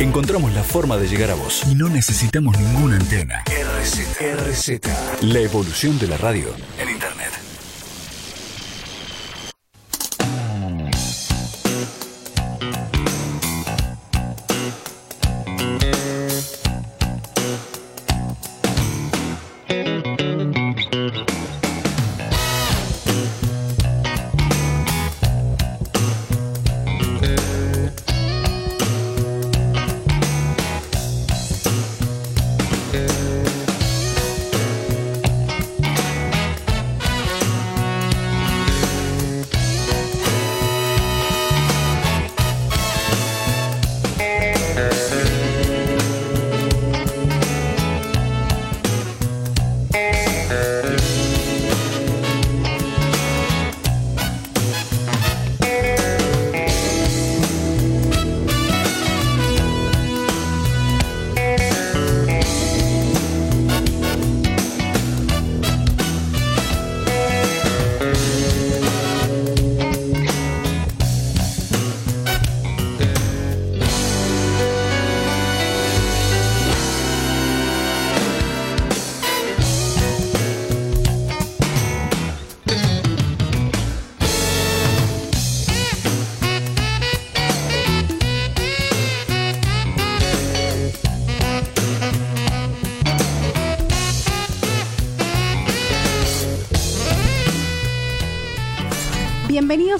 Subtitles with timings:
[0.00, 3.44] Encontramos la forma de llegar a vos y no necesitamos ninguna antena.
[3.46, 4.00] RZ.
[4.20, 4.80] RZ.
[5.22, 6.48] La evolución de la radio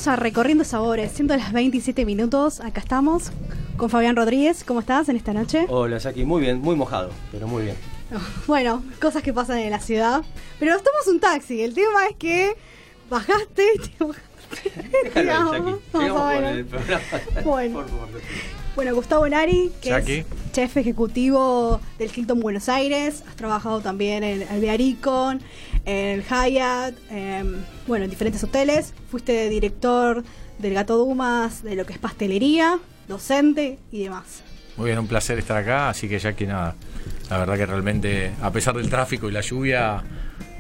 [0.07, 3.33] Bienvenidos a Recorriendo Sabores, siendo las 27 minutos, acá estamos
[3.77, 4.63] con Fabián Rodríguez.
[4.63, 5.67] ¿Cómo estás en esta noche?
[5.69, 7.77] Hola, Jackie, muy bien, muy mojado, pero muy bien.
[8.47, 10.23] Bueno, cosas que pasan en la ciudad.
[10.61, 12.55] Pero nos tomamos un taxi, el tema es que
[13.11, 15.03] bajaste y te bajaste.
[15.03, 15.63] Déjalo Jackie.
[15.99, 16.53] menos.
[16.57, 17.03] el programa.
[17.45, 17.79] Bueno.
[17.81, 18.09] Por favor.
[18.77, 20.19] Bueno, Gustavo Nari, que Jackie.
[20.19, 23.25] es chef ejecutivo del Hilton Buenos Aires.
[23.27, 25.41] Has trabajado también en el Bearicon,
[25.87, 27.55] en el Hyatt, em,
[27.87, 28.93] bueno, en diferentes hoteles.
[29.11, 30.23] Fuiste director
[30.59, 34.43] del Gato Dumas, de lo que es pastelería, docente y demás.
[34.77, 36.75] Muy bien, un placer estar acá, así que ya que nada,
[37.31, 40.03] la verdad que realmente, a pesar del tráfico y la lluvia,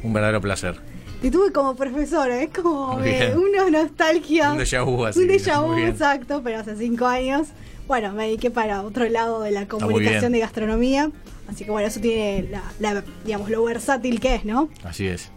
[0.02, 0.80] un verdadero placer.
[1.20, 3.38] Te tuve como profesora, es como Muy me- bien.
[3.38, 4.52] una nostalgia.
[4.52, 7.48] Un déjà vu, así, Un déjà vu, exacto, pero hace cinco años.
[7.88, 11.10] Bueno, me dediqué para otro lado de la comunicación de gastronomía.
[11.48, 14.68] Así que bueno, eso tiene la, la- digamos, lo versátil que es, ¿no?
[14.84, 15.30] Así es.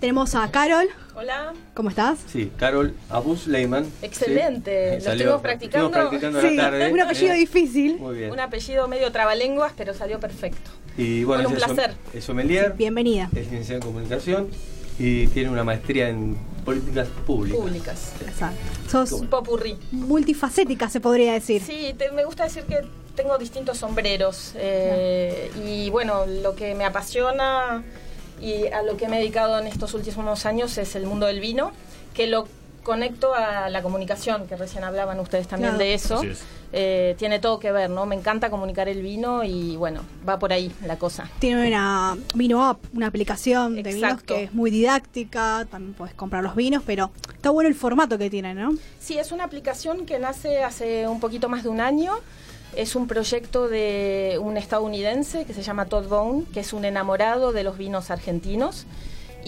[0.00, 0.86] Tenemos a Carol.
[1.14, 2.18] Hola, ¿Cómo estás?
[2.30, 3.86] Sí, Carol Abus Leyman.
[4.02, 5.06] Excelente, Sí.
[5.06, 5.86] lo estuvimos practicando.
[5.86, 6.92] Estuvimos practicando la Sí, tarde.
[6.92, 7.96] un apellido Eh, difícil.
[7.98, 8.30] Muy bien.
[8.30, 10.70] un apellido medio trabalenguas, pero salió perfecto.
[10.98, 11.96] Y bueno, Bueno, un es placer.
[12.12, 13.30] Es sommelier, Bienvenida.
[13.34, 14.48] es licenciada en comunicación
[14.98, 17.58] y tiene una maestría en políticas públicas.
[17.60, 18.12] Públicas.
[18.26, 18.58] Exacto.
[18.90, 19.78] Sos Un popurrí.
[19.92, 21.62] multifacética, se podría decir.
[21.62, 22.80] Sí, te- me gusta decir que
[23.16, 24.52] tengo distintos sombreros.
[24.56, 27.82] eh, Y bueno, lo que me apasiona
[28.40, 31.40] y a lo que me he dedicado en estos últimos años es el mundo del
[31.40, 31.72] vino,
[32.14, 32.46] que lo
[32.82, 35.84] conecto a la comunicación, que recién hablaban ustedes también Claro.
[35.84, 36.22] de eso.
[36.22, 36.44] Es.
[36.72, 38.06] Eh, tiene todo que ver, ¿no?
[38.06, 41.28] Me encanta comunicar el vino y bueno, va por ahí la cosa.
[41.38, 45.66] Tiene una Vino App, una aplicación de vinos que es muy didáctica.
[45.70, 48.74] También puedes comprar los vinos, pero está bueno el formato que tiene, ¿no?
[49.00, 52.14] Sí, es una aplicación que nace hace un poquito más de un año.
[52.76, 57.52] Es un proyecto de un estadounidense que se llama Todd Bone, que es un enamorado
[57.52, 58.86] de los vinos argentinos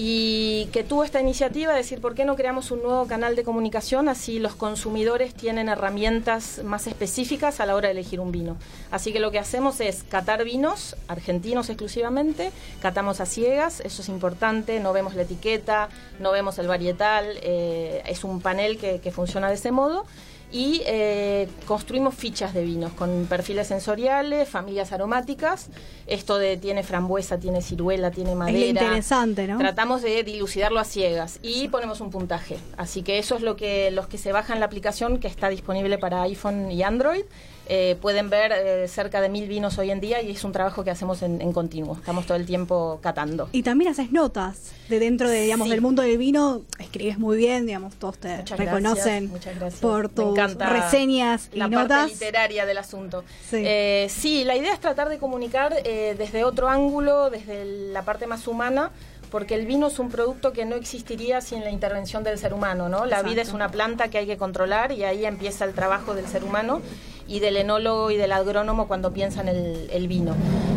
[0.00, 3.43] y que tuvo esta iniciativa de decir, ¿por qué no creamos un nuevo canal de
[3.43, 4.09] comunicación?
[4.09, 8.56] Así los consumidores tienen herramientas más específicas a la hora de elegir un vino.
[8.93, 14.09] Así que lo que hacemos es catar vinos argentinos exclusivamente, catamos a ciegas, eso es
[14.09, 15.89] importante, no vemos la etiqueta,
[16.21, 20.06] no vemos el varietal, eh, es un panel que, que funciona de ese modo
[20.50, 25.69] y eh, construimos fichas de vinos con perfiles sensoriales, familias aromáticas.
[26.06, 28.66] Esto de tiene frambuesa, tiene ciruela, tiene Es madera.
[28.66, 29.59] interesante, ¿no?
[29.59, 32.56] Tratamos de dilucidarlo a ciegas y ponemos un puntaje.
[32.76, 35.98] Así que eso es lo que los que se bajan la aplicación que está disponible
[35.98, 37.25] para iPhone y Android.
[37.69, 40.84] Eh, pueden ver eh, cerca de mil vinos hoy en día y es un trabajo
[40.84, 41.95] que hacemos en, en continuo.
[41.97, 43.48] Estamos todo el tiempo catando.
[43.53, 45.71] Y también haces notas de dentro de, digamos, Sí.
[45.72, 46.63] del mundo del vino.
[46.78, 51.89] Escribes muy bien, digamos, todos te Muchas reconocen gracias, por tus reseñas y la notas.
[51.98, 53.25] parte literaria del asunto.
[53.51, 53.63] Sí.
[53.65, 58.27] Eh, sí, la idea es tratar de comunicar eh, desde otro ángulo, desde la parte
[58.27, 58.91] más humana,
[59.31, 62.89] porque el vino es un producto que no existiría sin la intervención del ser humano,
[62.89, 63.01] ¿no?
[63.01, 63.28] La Exacto.
[63.31, 66.45] vida es una planta que hay que controlar y ahí empieza el trabajo del ser
[66.45, 66.81] humano
[67.28, 70.34] y del enólogo y del agrónomo cuando piensan el, el vino.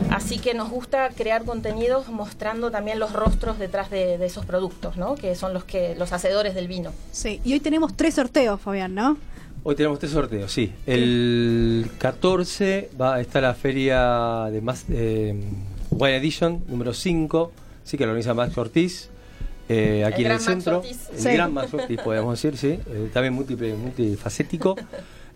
[0.10, 4.98] Así que nos gusta crear contenidos mostrando también los rostros detrás de, de esos productos,
[4.98, 5.16] ¿no?
[5.16, 6.92] Que son los que los hacedores del vino.
[7.14, 9.18] Sí, y hoy tenemos tres sorteos, Fabián, ¿no?
[9.64, 10.74] Hoy tenemos tres sorteos, sí.
[10.88, 15.40] El 14 va a estar la feria de más eh,
[15.92, 17.52] Wine Edition número 5,
[17.84, 19.10] sí que lo organiza Max Ortiz.
[19.70, 21.08] eh, aquí El en el centro, Ortiz.
[21.14, 21.30] el Sí.
[21.30, 24.76] gran Max Ortiz, podemos decir, sí, eh, también múltiple, multifacético.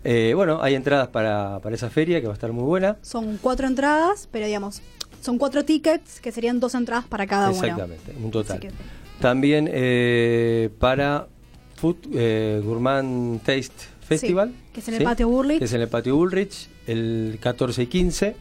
[0.08, 2.96] Eh, bueno, hay entradas para, para esa feria que va a estar muy buena.
[3.02, 4.80] Son cuatro entradas, pero digamos,
[5.20, 7.56] son cuatro tickets que serían dos entradas para cada uno.
[7.60, 8.60] Exactamente, un total.
[8.60, 8.70] Que-
[9.20, 11.26] También eh, para
[11.74, 13.72] Food eh, Gourmand Taste
[14.06, 14.50] Festival.
[14.50, 15.58] Sí, que es en el patio Burlich.
[15.58, 18.36] Que es en el patio Bullrich, el 14 y 15.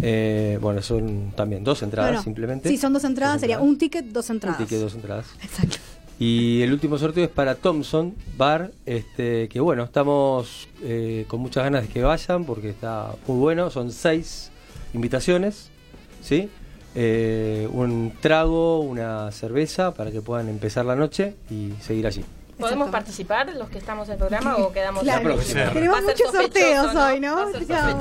[0.00, 2.68] Eh, bueno, son también dos entradas Bueno, simplemente.
[2.68, 4.60] Sí, son dos entradas, Dos sería un ticket, dos entradas.
[4.60, 5.26] Un ticket, dos entradas.
[5.42, 5.78] Exacto.
[6.24, 11.64] Y el último sorteo es para Thompson Bar, este, que bueno, estamos eh, con muchas
[11.64, 13.70] ganas de que vayan porque está muy bueno.
[13.70, 14.52] Son seis
[14.94, 15.70] invitaciones,
[16.20, 16.48] ¿sí?
[16.94, 22.24] Eh, un trago, una cerveza para que puedan empezar la noche y seguir allí.
[22.62, 25.70] ¿Podemos participar los que estamos en el programa o quedamos Claro, La próxima.
[25.72, 27.36] tenemos muchos sorteos hoy, ¿no?
[27.36, 27.98] Va a ser Claro.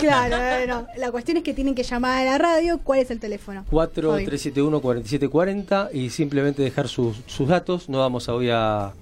[0.00, 2.78] Claro, bueno, la cuestión es que tienen que llamar a la radio.
[2.82, 3.64] ¿Cuál es el teléfono?
[3.70, 7.88] 4371-4740 y simplemente dejar sus, sus datos.
[7.88, 8.92] No vamos a hoy a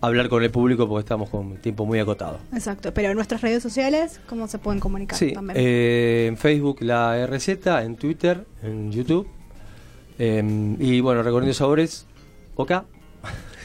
[0.00, 2.38] hablar con el público porque estamos con tiempo muy acotado.
[2.54, 5.56] Exacto, pero en nuestras redes sociales, ¿cómo se pueden comunicar Sí, también?
[5.60, 7.48] eh, en Facebook la RZ,
[7.82, 9.28] en Twitter, en YouTube.
[10.18, 12.06] eh, y bueno, recorriendo sabores,
[12.56, 12.72] OK.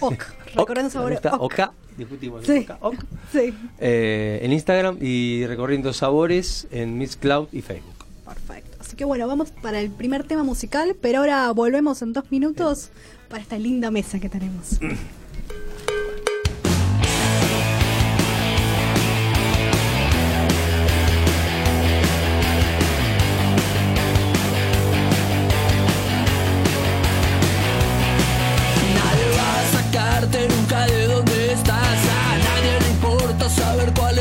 [0.01, 0.24] OK,
[0.56, 1.18] recordando sobre.
[1.18, 1.25] OK.
[1.40, 1.60] OK.
[1.98, 2.46] Discutimos.
[2.46, 2.66] Sí.
[2.69, 2.96] OK, OK.
[3.31, 7.94] Sí, Eh, en Instagram y recorriendo sabores en Miss Cloud y Facebook.
[8.25, 8.78] perfecto.
[8.80, 12.90] Así que bueno, vamos para el primer tema musical, pero ahora volvemos en dos minutos
[13.30, 14.80] para esta linda mesa que tenemos.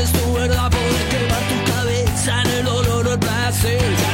[0.05, 0.69] es tu verdad.
[0.71, 4.04] Poder quemar tu cabeza en el dolor o el placer.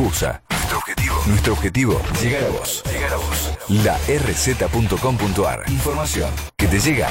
[0.00, 0.42] Excusa.
[0.48, 1.22] Nuestro objetivo.
[1.26, 2.82] Nuestro objetivo, llegar a vos.
[2.90, 3.50] Llegar a vos.
[3.68, 5.64] La rz.com.ar.
[5.68, 7.08] Información que te llega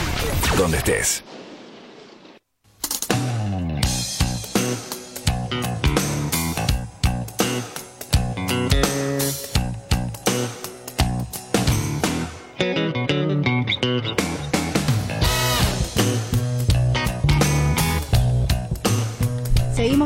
[0.58, 1.24] donde estés.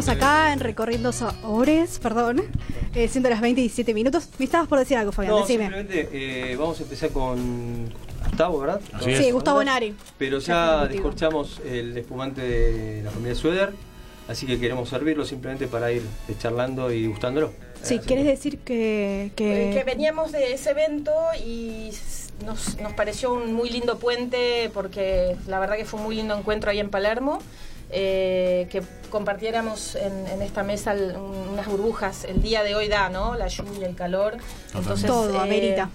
[0.03, 2.41] Seguimos acá en Recorriendo Sabores, perdón,
[2.93, 4.27] eh, siendo las 20 y 17 minutos.
[4.37, 5.63] Me estabas por decir algo, Fabián, No, decime.
[5.65, 7.89] simplemente eh, vamos a empezar con
[8.27, 8.81] Gustavo, ¿verdad?
[8.91, 9.17] Así Con- es.
[9.19, 9.95] Sí, Gustavo Nari.
[10.17, 13.73] Pero Ya descorchamos el espumante de la familia Sueder,
[14.27, 16.03] así que queremos servirlo simplemente para ir
[16.37, 17.53] charlando y gustándolo.
[17.81, 21.13] Sí, así ¿querés que- decir que, Eh, que, que veníamos de ese evento
[21.45, 21.91] y
[22.45, 26.37] nos, nos pareció un muy lindo puente porque la verdad que fue un muy lindo
[26.37, 27.39] encuentro ahí en Palermo.
[27.95, 32.23] Eh, que compartiéramos en, en esta mesa el- unas burbujas.
[32.25, 33.35] El día de hoy da, ¿no?
[33.35, 34.37] La lluvia, el calor.
[34.73, 35.89] Entonces, Todo, amerita.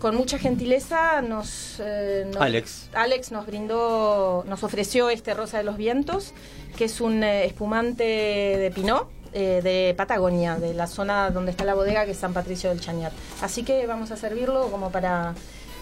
[0.00, 2.88] Con mucha gentileza nos, eh, nos- Alex.
[2.92, 6.32] Alex nos brindó, nos ofreció este Rosa de los Vientos,
[6.76, 9.08] que es un eh, espumante de Pinot.
[9.36, 12.80] eh, de Patagonia, de la zona donde está la bodega que es San Patricio del
[12.80, 13.10] Chañar.
[13.42, 15.34] Así que vamos a servirlo como para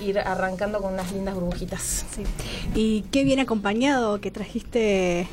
[0.02, 2.06] ir arrancando con unas lindas burbujitas.
[2.14, 2.22] Sí.
[2.74, 5.26] Y qué bien acompañado que trajiste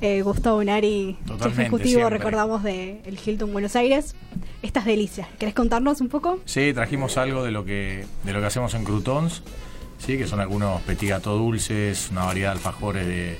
[0.00, 2.18] eh, Gustavo Nari, chef Totalmente, ejecutivo, siempre.
[2.18, 4.14] recordamos, de el Hilton Buenos Aires.
[4.62, 5.26] Estas delicias.
[5.38, 6.38] ¿Querés contarnos un poco?
[6.44, 9.42] Sí, trajimos algo de lo que de lo que hacemos en Croutons,
[9.98, 13.38] sí, que son algunos petit gâteaux dulces, una variedad de alfajores de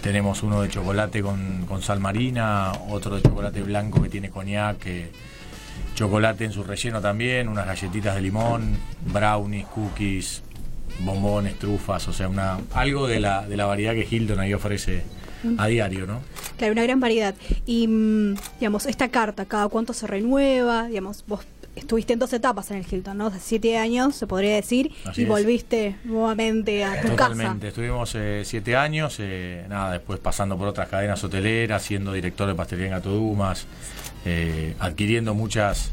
[0.00, 4.78] tenemos uno de chocolate con, con sal marina, otro de chocolate blanco que tiene coñac,
[4.78, 5.10] que-
[6.00, 8.74] chocolate en su relleno también, unas galletitas de limón,
[9.12, 10.42] brownies, cookies,
[11.00, 15.02] bombones, trufas, o sea, una algo de la, de la variedad que Hilton ahí ofrece
[15.58, 16.20] a diario, ¿no?
[16.56, 17.34] Claro, una gran variedad.
[17.66, 20.88] Y, mm, digamos, esta carta, ¿cada cuánto se renueva?
[20.88, 21.40] Digamos, vos
[21.76, 23.28] estuviste en dos etapas en el Hilton, ¿no?
[23.28, 25.28] De siete años, se podría decir, Así y es.
[25.28, 30.88] volviste nuevamente a tu Totalmente, estuvimos eh, siete años, eh, nada, después pasando por otras
[30.88, 33.66] cadenas hoteleras, siendo director de pastelería en Gato Dumas,
[34.24, 35.92] eh, adquiriendo muchas,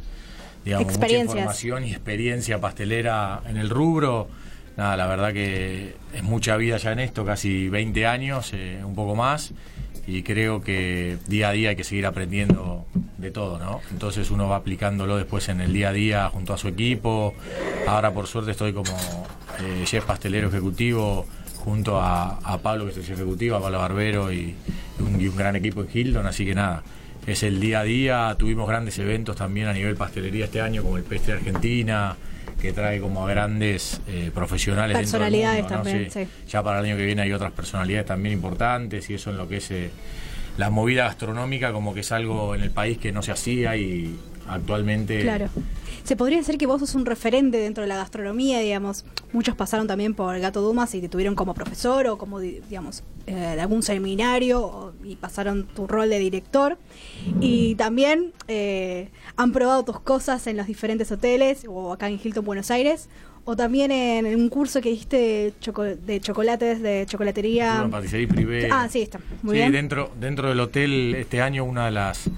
[0.65, 4.27] digamos, mucha información y experiencia pastelera en el rubro.
[4.75, 8.93] Nada, la verdad que es mucha vida ya en esto, casi 20 años, eh, un
[8.93, 9.53] poco más,
[10.05, 12.85] y creo que día a día hay que seguir aprendiendo
[13.17, 13.81] de todo, ¿no?
[13.91, 17.33] Entonces uno va aplicándolo después en el día a día junto a su equipo.
[17.87, 18.95] Ahora por suerte estoy como
[19.59, 23.79] eh, chef pastelero ejecutivo junto a, a Pablo, que es el chef ejecutivo, a Pablo
[23.79, 24.55] Barbero y
[24.99, 26.83] un, y un gran equipo en Hilton, así que nada.
[27.27, 30.95] Es el día a día, tuvimos grandes eventos también a nivel pastelería este año, como
[30.95, 32.15] el Pestre Argentina,
[32.61, 34.97] que trae como a grandes eh, profesionales.
[34.97, 35.83] dentro del Personalidades mundo, ¿no?
[35.83, 36.27] también, sí.
[36.47, 39.45] Ya para el año que viene hay otras personalidades también importantes y eso en lo
[39.45, 39.91] que es eh,
[40.57, 44.17] la movida gastronómica como que es algo en el país que no se hacía y
[44.47, 45.49] actualmente Claro.
[46.03, 49.03] Se podría decir que vos sos un referente dentro de la gastronomía, digamos.
[49.33, 53.03] Muchos pasaron también por Gato Dumas y te tuvieron como profesor o como, di- digamos,
[53.25, 56.77] eh, de algún seminario o- y pasaron tu rol de director.
[57.41, 62.45] Y también eh, han probado tus cosas en los diferentes hoteles o acá en Hilton,
[62.45, 63.09] Buenos Aires.
[63.43, 67.85] O también en, un curso que diste de, choco- de chocolates, de chocolatería.
[68.29, 68.69] Privé.
[68.71, 69.19] Ah, sí, está.
[69.41, 69.71] Muy sí, bien.
[69.73, 72.29] dentro dentro del hotel este año una de las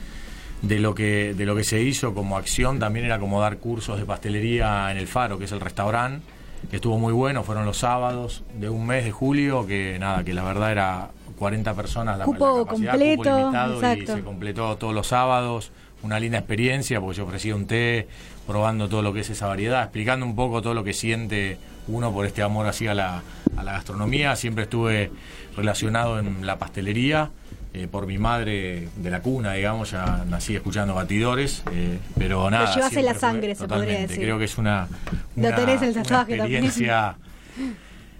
[0.61, 3.97] de lo que de lo que se hizo como acción también era como dar cursos
[3.97, 6.25] de pastelería en el Faro, que es el restaurante,
[6.69, 10.33] que estuvo muy bueno, fueron los sábados de un mes de julio, que nada, que
[10.33, 14.03] la verdad era 40 personas la, Cupo la capacidad, completo, cupo limitado exacto.
[14.03, 15.71] y se completó todos los sábados,
[16.03, 18.07] una linda experiencia porque yo ofrecía un té,
[18.45, 22.11] probando todo lo que es esa variedad, explicando un poco todo lo que siente uno
[22.11, 23.23] por este amor así a la,
[23.55, 25.11] a la gastronomía, siempre estuve
[25.55, 27.31] relacionado en la pastelería,
[27.73, 32.73] eh, por mi madre de la cuna, digamos, ya nací escuchando batidores, eh, pero nada.
[32.75, 34.19] llevas en la fue- sangre, se podría decir.
[34.21, 34.87] Creo que es una,
[35.35, 36.39] Lo una, tenés el una también.
[36.39, 37.15] experiencia,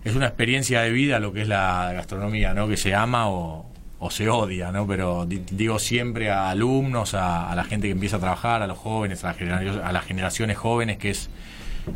[0.04, 2.68] es una experiencia de vida lo que es la gastronomía, ¿no?
[2.68, 3.66] Que se ama o,
[4.00, 4.86] o se odia, ¿no?
[4.88, 8.68] Pero di- digo siempre a alumnos, a, a la gente que empieza a trabajar, a
[8.68, 11.30] los jóvenes, a, a las generaciones jóvenes, que es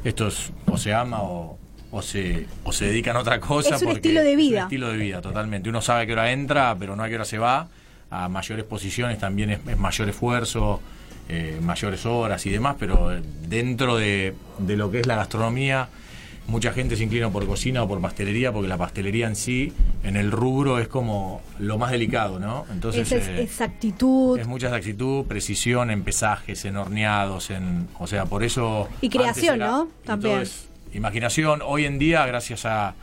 [0.04, 1.58] esto es o se ama o,
[1.96, 3.76] o se o se dedican a otra cosa.
[3.76, 4.64] Es un porque estilo de es un vida.
[4.64, 5.70] estilo de vida, totalmente.
[5.70, 7.68] Uno sabe a qué hora entra, pero no a qué hora se va.
[8.10, 10.82] A mayores posiciones también es, es mayor esfuerzo,
[11.30, 15.88] eh, mayores horas y demás, pero eh, dentro de, de lo que es la gastronomía,
[16.48, 19.72] mucha gente se inclina por cocina o por pastelería, porque la pastelería en sí,
[20.04, 22.66] en el rubro, es como lo más delicado, ¿no?
[22.72, 23.12] Entonces.
[23.12, 24.38] Es eh, exactitud.
[24.40, 28.90] es mucha exactitud, precisión en pesajes, en horneados, en, o sea, por eso.
[29.02, 29.88] Y creación, era- ¿no?
[30.06, 30.44] También.
[30.94, 31.62] Imaginación.
[31.66, 32.96] Hoy en día, gracias a,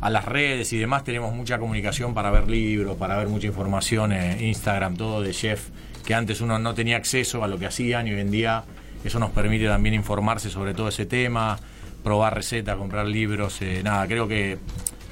[0.00, 4.36] las redes y demás, tenemos mucha comunicación para ver libros, para ver mucha información, eh,
[4.40, 5.68] Instagram, todo de chef
[6.04, 8.62] que antes uno no tenía acceso a lo que hacían y hoy en día
[9.04, 11.58] eso nos permite también informarse sobre todo ese tema,
[12.04, 14.58] probar recetas, comprar libros, eh, nada, creo que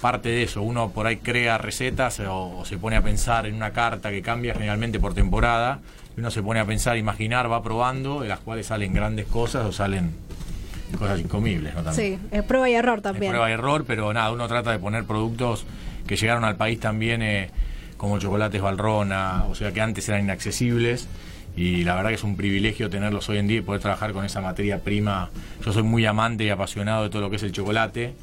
[0.01, 3.55] parte de eso, uno por ahí crea recetas o, o se pone a pensar en
[3.55, 5.81] una carta que cambia generalmente por temporada,
[6.17, 9.67] y uno se pone a pensar, imaginar, va probando, de las cuales salen grandes cosas
[9.67, 10.13] o salen
[10.99, 11.83] cosas incomibles, ¿no?
[11.83, 12.21] También.
[12.21, 13.31] Sí, es prueba y error Es también.
[13.33, 15.65] prueba y error, pero nada, uno trata de poner productos
[16.07, 17.51] que llegaron al país también eh,
[17.97, 21.09] como chocolates Valrona, o sea que antes eran inaccesibles
[21.57, 24.25] y la verdad que es un privilegio tenerlos hoy en día y poder trabajar con
[24.25, 25.31] esa materia prima.
[25.65, 28.15] Yo soy muy amante y apasionado de todo lo que es el chocolate.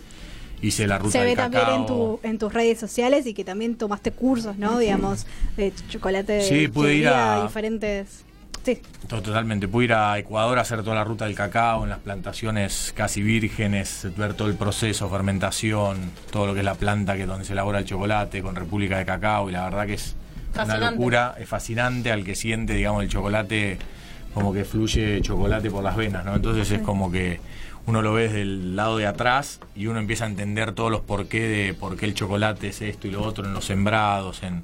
[0.61, 1.79] Hice la ruta Se ve también cacao.
[1.79, 4.77] en, tu, en tus redes sociales y que también tomaste cursos, ¿no?
[4.77, 5.25] Digamos,
[5.57, 8.23] de chocolate de Sí, pude ir a- diferentes.
[8.63, 9.67] Sí, Totalmente.
[9.67, 13.21] Pude ir a Ecuador a hacer toda la ruta del cacao en las plantaciones casi
[13.21, 17.53] vírgenes, ver todo el proceso, fermentación, todo lo que es la planta que donde se
[17.53, 20.15] elabora el chocolate con República de Cacao y la verdad que es
[20.55, 23.77] una locura, es fascinante al que siente, digamos, el chocolate
[24.33, 26.35] como que fluye chocolate por las venas, ¿no?
[26.35, 27.41] Entonces es como que
[27.85, 31.01] uno lo ve desde el lado de atrás y uno empieza a entender todos los
[31.01, 34.63] porqué de por qué el chocolate es esto y lo otro en los sembrados, en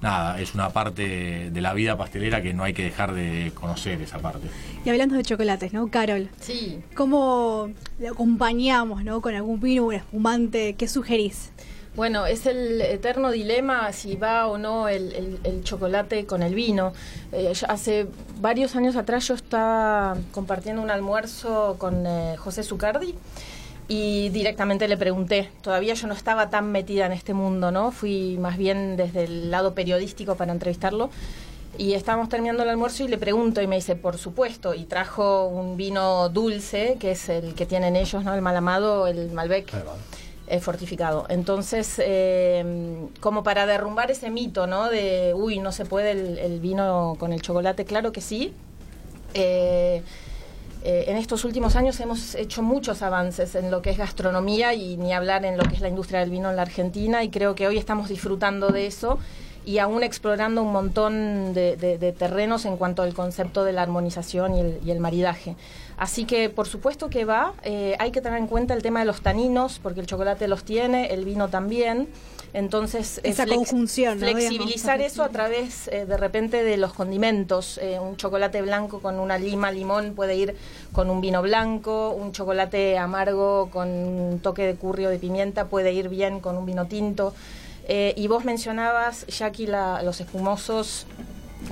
[0.00, 4.00] nada, es una parte de la vida pastelera que no hay que dejar de conocer
[4.02, 4.48] esa parte.
[4.84, 5.88] y hablando de chocolates, ¿no?
[5.90, 6.80] Carol, Sí.
[6.94, 9.20] ¿cómo le acompañamos, ¿no?
[9.20, 11.50] Con algún vino, un espumante, ¿qué sugerís?
[11.96, 16.54] Bueno, es el eterno dilema si va o no el, el- el chocolate con el
[16.54, 16.92] vino.
[17.32, 18.06] Eh, hace
[18.40, 23.16] varios años atrás yo estaba compartiendo un almuerzo con eh, José Zucardi
[23.88, 25.50] y directamente le pregunté.
[25.62, 27.90] Todavía yo no estaba tan metida en este mundo, ¿no?
[27.90, 31.08] Fui más bien desde el lado periodístico para entrevistarlo.
[31.78, 35.46] Y estábamos terminando el almuerzo y le pregunto y me dice, por supuesto, y trajo
[35.46, 38.34] un vino dulce, que es el que tienen ellos, ¿no?
[38.34, 39.72] El Malamado, el Malbec
[40.48, 41.26] eh, fortificado.
[41.28, 44.88] Entonces, eh, como para derrumbar ese mito, ¿no?
[44.88, 48.52] De, uy, no se puede el, el vino con el chocolate, claro que sí.
[49.34, 50.02] Eh,
[50.88, 54.96] eh, en estos últimos años hemos hecho muchos avances en lo que es gastronomía y
[54.96, 57.54] ni hablar en lo que es la industria del vino en la Argentina y creo
[57.54, 59.18] que hoy estamos disfrutando de eso
[59.66, 64.54] y aún explorando un montón de, de- terrenos en cuanto al concepto de la armonización
[64.56, 65.56] y el, y el maridaje.
[65.98, 69.04] Así que por supuesto que va, eh, hay que tener en cuenta el tema de
[69.06, 72.08] los taninos, porque el chocolate los tiene, el vino también.
[72.54, 74.26] Entonces, eh, Esa conjunción, ¿no?
[74.26, 77.78] flexibilizar eso a través eh, de repente de los condimentos.
[77.78, 80.56] Eh, un chocolate blanco con una lima, limón puede ir
[80.92, 85.66] con un vino blanco, un chocolate amargo con un toque de curry o de pimienta
[85.66, 87.34] puede ir bien con un vino tinto.
[87.86, 91.06] Eh, y vos mencionabas, Jackie, la- los espumosos,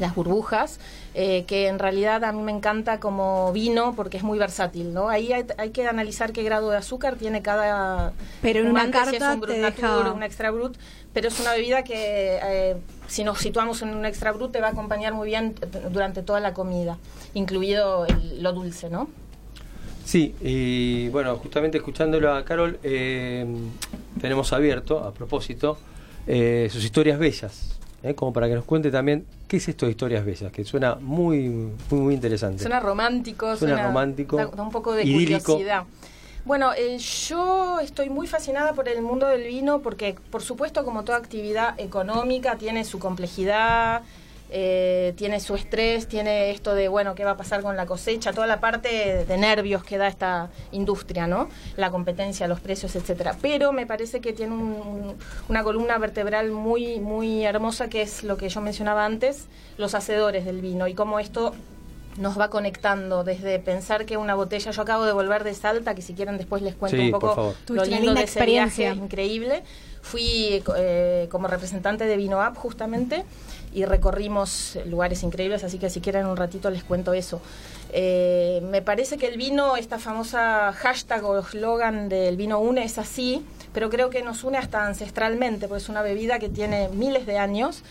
[0.01, 0.79] las burbujas,
[1.15, 5.09] eh, que en realidad a mí me encanta como vino porque es muy versátil, ¿no?
[5.09, 8.89] Ahí hay, hay que analizar qué grado de azúcar tiene cada Pero en una si
[8.89, 10.77] es carta un Brut te Natur, deja- un extra brut,
[11.13, 14.69] pero es una bebida que eh, si nos situamos en un extra brut te va
[14.69, 15.55] a acompañar muy bien
[15.91, 16.99] durante toda la comida,
[17.35, 19.09] incluido el- lo dulce, ¿no?
[20.05, 23.45] Sí, y bueno, justamente escuchándolo a Carol, eh,
[24.21, 25.79] tenemos abierto, a propósito,
[26.29, 28.15] eh, sus historias bellas, ¿eh?
[28.15, 31.49] como para que nos cuente también qué es esto de historias bellas, que suena muy,
[31.49, 32.63] muy, muy interesante.
[32.63, 35.53] Suena romántico, Suena romántico, da, da un poco de idílico.
[35.53, 35.85] curiosidad.
[36.45, 41.03] Bueno, eh, yo estoy muy fascinada por el mundo del vino porque, por supuesto, como
[41.03, 44.03] toda actividad económica, tiene su complejidad,
[44.51, 48.33] eh, tiene su estrés, tiene esto de, bueno, qué va a pasar con la cosecha,
[48.33, 51.49] toda la parte de nervios que da esta industria, ¿no?
[51.77, 53.37] La competencia, los precios, etcétera.
[53.43, 55.17] Pero me parece que tiene un- un-
[55.49, 59.47] una columna vertebral muy, muy hermosa que es lo que yo mencionaba antes,
[59.79, 61.55] los hacedores del vino y cómo esto
[62.19, 66.01] nos va conectando desde pensar que una botella, yo acabo de volver de Salta, que
[66.01, 68.93] si quieren después les cuento Sí, un poco lo lindo linda de ese viaje experiencia.
[68.95, 69.63] increíble.
[70.01, 73.25] Fui eh, como representante de Vino Up justamente
[73.77, 77.43] y recorrimos lugares increíbles, así que si quieren un ratito les cuento eso.
[77.93, 82.97] Eh, me parece que el vino, esta famosa hashtag o eslogan del vino une es
[82.97, 87.27] así, pero creo que nos une hasta ancestralmente, porque es una bebida que tiene miles
[87.27, 87.83] de años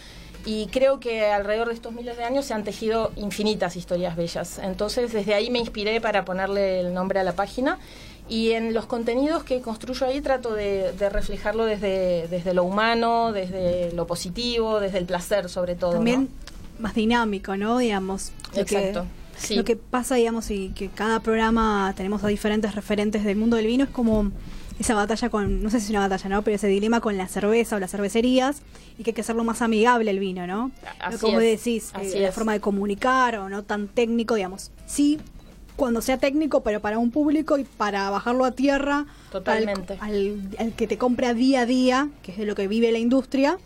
[0.44, 4.58] y creo que alrededor de estos miles de años se han tejido infinitas historias bellas.
[4.58, 7.78] Entonces, desde ahí me inspiré para ponerle el nombre a la página.
[8.28, 13.32] Y en los contenidos que construyo ahí trato de, de reflejarlo desde, desde lo humano,
[13.32, 15.94] desde lo positivo, desde el placer sobre todo.
[15.94, 16.82] También ¿no?
[16.82, 17.78] más dinámico, ¿no?
[17.78, 18.32] Digamos.
[18.56, 19.56] Exacto, Que, sí.
[19.56, 23.68] Lo que pasa, digamos, y que cada programa tenemos a diferentes referentes del mundo del
[23.68, 24.32] vino, es como
[24.80, 26.42] esa batalla con, no sé si es una batalla, ¿no?
[26.42, 28.62] Pero ese dilema con la cerveza o las cervecerías
[28.98, 30.72] y que hay que hacerlo más amigable el vino, ¿no?
[31.00, 34.72] Así como es, decís, eh, la forma de comunicar o no tan técnico, digamos.
[34.86, 35.20] Sí,
[35.76, 39.06] cuando sea técnico, pero para un público y para bajarlo a tierra.
[39.32, 39.98] Totalmente.
[40.00, 42.92] Al, al- al que te compra día a día, que es de lo que vive
[42.92, 43.58] la industria.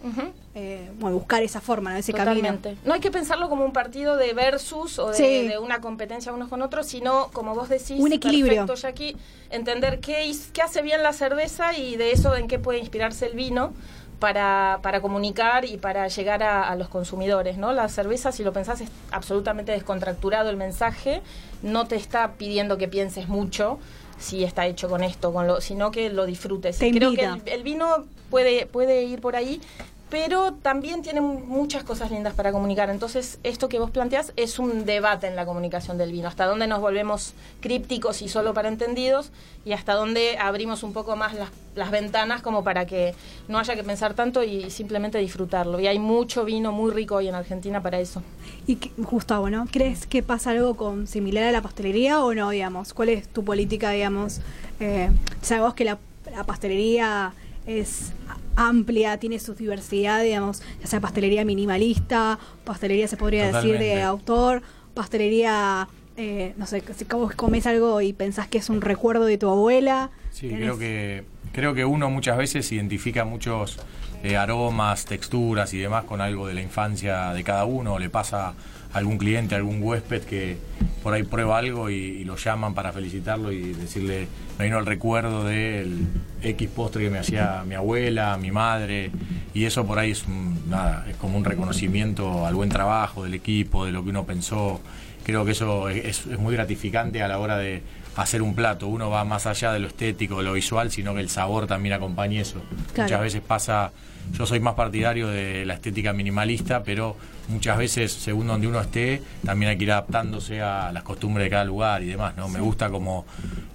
[0.56, 1.98] Eh, bueno, buscar esa forma, ¿no?
[1.98, 2.62] ese Totalmente.
[2.70, 2.82] camino.
[2.84, 5.48] No hay que pensarlo como un partido de versus o de, Sí.
[5.48, 8.66] de una competencia unos con otros, sino, como vos decís, Un equilibrio.
[8.66, 9.16] perfecto, Jackie,
[9.52, 13.74] entender qué hace bien la cerveza y de eso en qué puede inspirarse el vino
[14.20, 17.58] para, para comunicar y para llegar a, a los consumidores.
[17.58, 17.74] ¿no?
[17.74, 21.22] La cerveza, si lo pensás, es absolutamente descontracturado el mensaje,
[21.62, 23.80] no te está pidiendo que pienses mucho
[24.20, 26.78] si está hecho con esto, con lo, sino que lo disfrutes.
[26.78, 29.62] Te Y creo que el, el vino puede, puede ir por ahí,
[30.10, 32.90] pero también tiene mu- muchas cosas lindas para comunicar.
[32.90, 36.28] Entonces, esto que vos planteás es un debate en la comunicación del vino.
[36.28, 39.32] Hasta dónde nos volvemos crípticos y solo para entendidos,
[39.66, 43.14] y hasta dónde abrimos un poco más las, las ventanas como para que
[43.48, 45.80] no haya que pensar tanto y simplemente disfrutarlo.
[45.80, 48.24] Y hay mucho vino muy rico hoy en Argentina para eso.
[48.66, 49.68] Y que- Gustavo, ¿no?
[49.72, 52.94] ¿Crees que pasa algo con similar a la pastelería o no, digamos?
[52.94, 54.42] ¿Cuál es tu política, digamos?
[54.80, 55.10] Eh,
[55.42, 55.98] sabemos que la
[56.46, 57.34] pastelería
[57.66, 58.14] es
[58.60, 64.62] amplia, tiene su diversidad, digamos, ya sea pastelería minimalista, pastelería se podría decir de autor,
[64.94, 69.50] pastelería, eh, no sé, si comes algo y pensás que es un recuerdo de tu
[69.50, 70.10] abuela.
[70.32, 73.78] Sí, tenés- creo que, creo que uno muchas veces identifica muchos
[74.24, 77.98] eh, aromas, texturas y demás con algo de la infancia de cada uno.
[77.98, 78.54] Le pasa
[78.94, 80.58] algún cliente, algún huésped que
[81.04, 84.86] por ahí prueba algo y, y lo llaman para felicitarlo y decirle, me vino el
[84.86, 86.08] recuerdo del
[86.44, 89.12] X postre que me hacía mi abuela, mi madre.
[89.54, 90.26] Y eso por ahí es,
[90.68, 94.82] nada, es como un reconocimiento al buen trabajo del equipo, de lo que uno pensó.
[95.24, 97.82] Creo que eso es, es muy gratificante a la hora de
[98.16, 98.88] hacer un plato.
[98.88, 101.94] Uno va más allá de lo estético, de lo visual, sino que el sabor también
[101.94, 102.62] acompañe eso.
[102.94, 103.10] Claro.
[103.10, 103.92] Muchas veces pasa,
[104.34, 107.16] yo soy más partidario de la estética minimalista, pero
[107.48, 111.50] muchas veces, según donde uno esté, también hay que ir adaptándose a las costumbres de
[111.50, 112.36] cada lugar y demás.
[112.38, 112.48] ¿no?
[112.48, 113.26] Me gusta como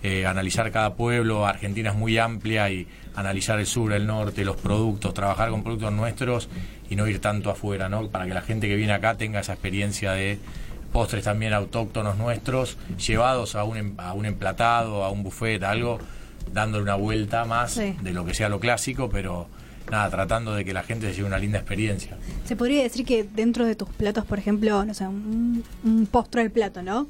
[0.02, 1.46] eh, analizar cada pueblo.
[1.46, 5.92] Argentina es muy amplia y analizar el sur, el norte, los productos, trabajar con productos
[5.92, 6.48] nuestros
[6.90, 8.08] y no ir tanto afuera, ¿no?
[8.08, 10.38] Para que la gente que viene acá tenga esa experiencia de
[10.94, 15.70] postres también autóctonos nuestros, llevados a un, em- a un emplatado, a un buffet, a
[15.72, 15.98] algo,
[16.52, 17.96] dándole una vuelta más Sí.
[18.00, 19.48] de lo que sea lo clásico, pero
[19.90, 22.16] nada, tratando de que la gente se lleve una linda experiencia.
[22.44, 26.42] Se podría decir que dentro de tus platos, por ejemplo, no sé, un, un postre
[26.42, 27.08] del plato, ¿no?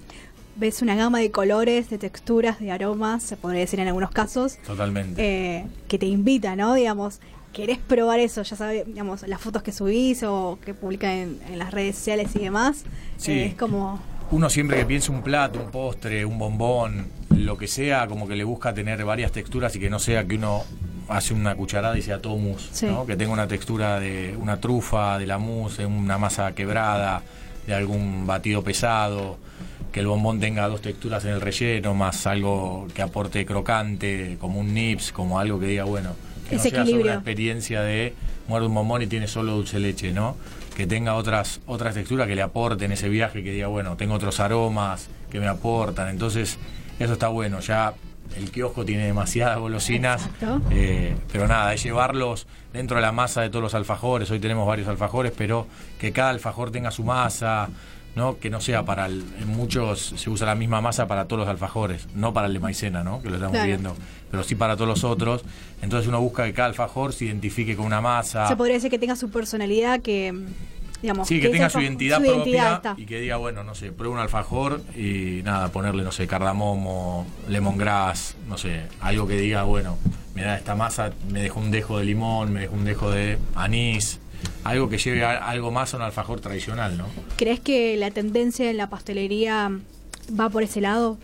[0.56, 4.56] Ves una gama de colores, de texturas, de aromas, se podría decir en algunos casos,
[4.66, 5.20] Totalmente.
[5.22, 6.72] eh, que te invita, ¿no?
[6.72, 7.20] Digamos,
[7.54, 11.58] querés probar eso, ya sabes, digamos, las fotos que subís o que publican en, en
[11.58, 12.84] las redes sociales y demás.
[13.16, 13.32] Sí.
[13.32, 13.98] eh, es como,
[14.30, 18.36] Uno siempre que piensa un plato, un postre, un bombón, lo que sea, como que
[18.36, 20.62] le busca tener varias texturas y que no sea que uno
[21.08, 22.86] hace una cucharada y sea todo mousse, Sí.
[22.86, 23.06] ¿no?
[23.06, 27.22] que tenga una textura de una trufa, de la mousse, de una masa quebrada,
[27.66, 29.36] de algún batido pesado,
[29.92, 34.58] que el bombón tenga dos texturas en el relleno, más algo que aporte crocante, como
[34.58, 36.10] un nips, como algo que diga, bueno,
[36.48, 37.04] que Ese no sea solo equilibrio.
[37.12, 38.14] una experiencia de
[38.48, 40.36] muerde un bombón y tiene solo dulce leche, ¿no?
[40.76, 44.40] Que tenga otras otras texturas que le aporten ese viaje, que diga, bueno, tengo otros
[44.40, 46.08] aromas que me aportan.
[46.08, 46.58] Entonces,
[46.98, 47.60] eso está bueno.
[47.60, 47.94] Ya
[48.36, 50.28] el kiosco tiene demasiadas golosinas,
[50.70, 54.30] eh, pero nada, es llevarlos dentro de la masa de todos los alfajores.
[54.30, 55.66] Hoy tenemos varios alfajores, pero
[56.00, 57.68] que cada alfajor tenga su masa,
[58.16, 58.38] ¿no?
[58.38, 61.48] Que no sea para el- en muchos se usa la misma masa para todos los
[61.48, 63.20] alfajores, no para el de maicena, ¿no?
[63.22, 63.66] Que lo estamos Claro.
[63.66, 63.96] viendo,
[64.34, 65.42] pero sí para todos los otros.
[65.80, 68.48] Entonces uno busca que cada alfajor se identifique con una masa.
[68.48, 70.34] se podría decir que tenga su personalidad, que,
[71.00, 73.92] digamos, Sí, que tenga su identidad su propia identidad y que diga, bueno, no sé,
[73.92, 79.62] prueba un alfajor y nada, ponerle, no sé, cardamomo, lemongrass, no sé, algo que diga,
[79.62, 79.98] bueno,
[80.34, 83.38] me da esta masa, me dejó un dejo de limón, me dejó un dejo de
[83.54, 84.18] anís,
[84.64, 87.06] algo que lleve a- algo más a un alfajor tradicional, ¿no?
[87.36, 89.70] ¿Crees que la tendencia en la pastelería
[90.38, 91.18] va por ese lado?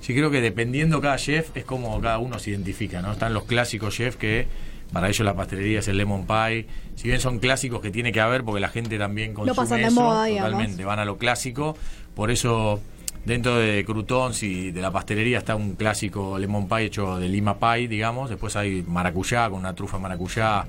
[0.00, 3.12] Sí, creo que dependiendo cada chef es como cada uno se identifica, ¿no?
[3.12, 4.46] Están los clásicos chefs que
[4.92, 6.66] para ellos la pastelería es el lemon pie.
[6.96, 9.86] Si bien son clásicos que tiene que haber porque la gente también consume pasan de
[9.86, 10.50] eso, moda, digamos.
[10.50, 11.76] totalmente, van a lo clásico.
[12.14, 12.80] Por eso
[13.24, 17.58] dentro de Croutons y de la pastelería está un clásico lemon pie hecho de lima
[17.58, 18.30] pie, digamos.
[18.30, 20.64] Después hay maracuyá con una trufa maracuyá,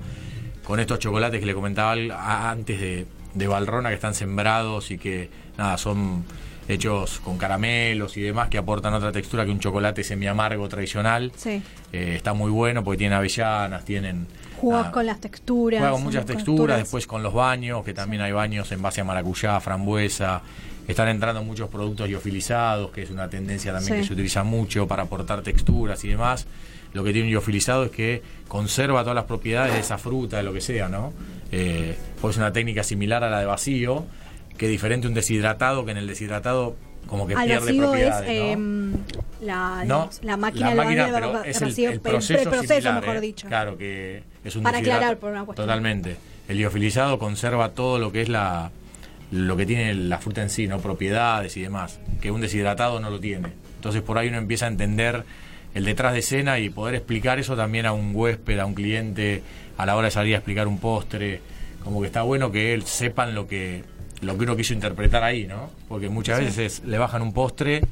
[0.62, 1.94] con estos chocolates que le comentaba
[2.50, 6.24] antes de, de Valrona que están sembrados y que nada, son
[6.72, 11.32] hechos con caramelos y demás que aportan otra textura que un chocolate semi amargo tradicional.
[11.36, 11.62] Sí.
[11.92, 14.26] Eh, está muy bueno porque tienen avellanas, tienen...
[14.62, 15.80] Nada, con las texturas.
[15.80, 19.04] Juega con muchas texturas, después con los baños, que también hay baños en base a
[19.04, 20.40] maracuyá, frambuesa.
[20.86, 24.00] Están entrando muchos productos liofilizados, que es una tendencia también Sí.
[24.02, 26.46] que se utiliza mucho para aportar texturas y demás.
[26.92, 30.42] Lo que tiene un liofilizado es que conserva todas las propiedades de esa fruta, de
[30.44, 31.12] lo que sea, ¿no?
[31.50, 34.04] Eh, pues es una técnica similar a la de vacío,
[34.56, 38.46] que diferente un deshidratado, que en el deshidratado como que pierde vacío es propiedades, ¿no?
[38.52, 38.92] em,
[39.40, 43.16] la, No, la máquina, del máquina, de pero es el, el el proceso, similar, mejor
[43.16, 43.20] ¿eh?
[43.20, 43.48] dicho.
[43.48, 45.66] Claro, que es un Para aclarar por una cuestión.
[45.66, 46.16] Totalmente.
[46.48, 48.70] El liofilizado conserva todo lo que es la
[49.30, 53.08] lo que tiene la fruta en sí, no propiedades y demás, que un deshidratado no
[53.08, 53.48] lo tiene.
[53.76, 55.24] Entonces por ahí uno empieza a entender
[55.74, 59.42] el detrás de escena y poder explicar eso también a un huésped, a un cliente,
[59.78, 61.40] a la hora de salir a explicar un postre,
[61.82, 63.84] como que está bueno que él sepan lo que
[64.22, 65.70] lo que uno quiso interpretar ahí, ¿no?
[65.88, 67.82] Porque muchas veces es- le bajan un postre,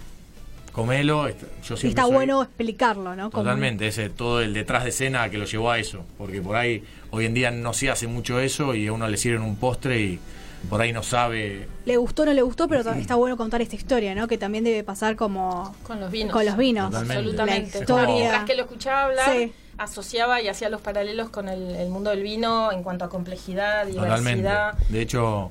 [0.73, 3.31] comelo, yo Y siempre está soy- bueno explicarlo, ¿no?
[3.31, 6.85] Totalmente, ese todo el detrás de escena que lo llevó a eso, porque por ahí
[7.11, 10.01] hoy en día no se hace mucho eso y a uno le sirven un postre
[10.01, 10.21] y
[10.69, 11.67] por ahí no sabe.
[11.87, 14.29] Le gustó o no le gustó, pero ta- está bueno contar esta historia, ¿no?
[14.29, 16.33] Que también debe pasar como Con los vinos.
[16.33, 16.91] con los vinos.
[16.91, 17.15] Totalmente.
[17.19, 17.73] Absolutamente.
[17.75, 18.15] La historia.
[18.15, 19.53] Mientras que lo escuchaba hablar, Sí.
[19.79, 23.89] asociaba y hacía los paralelos con el, el mundo del vino en cuanto a complejidad,
[23.89, 24.31] Totalmente.
[24.43, 24.75] diversidad.
[24.91, 25.51] De hecho,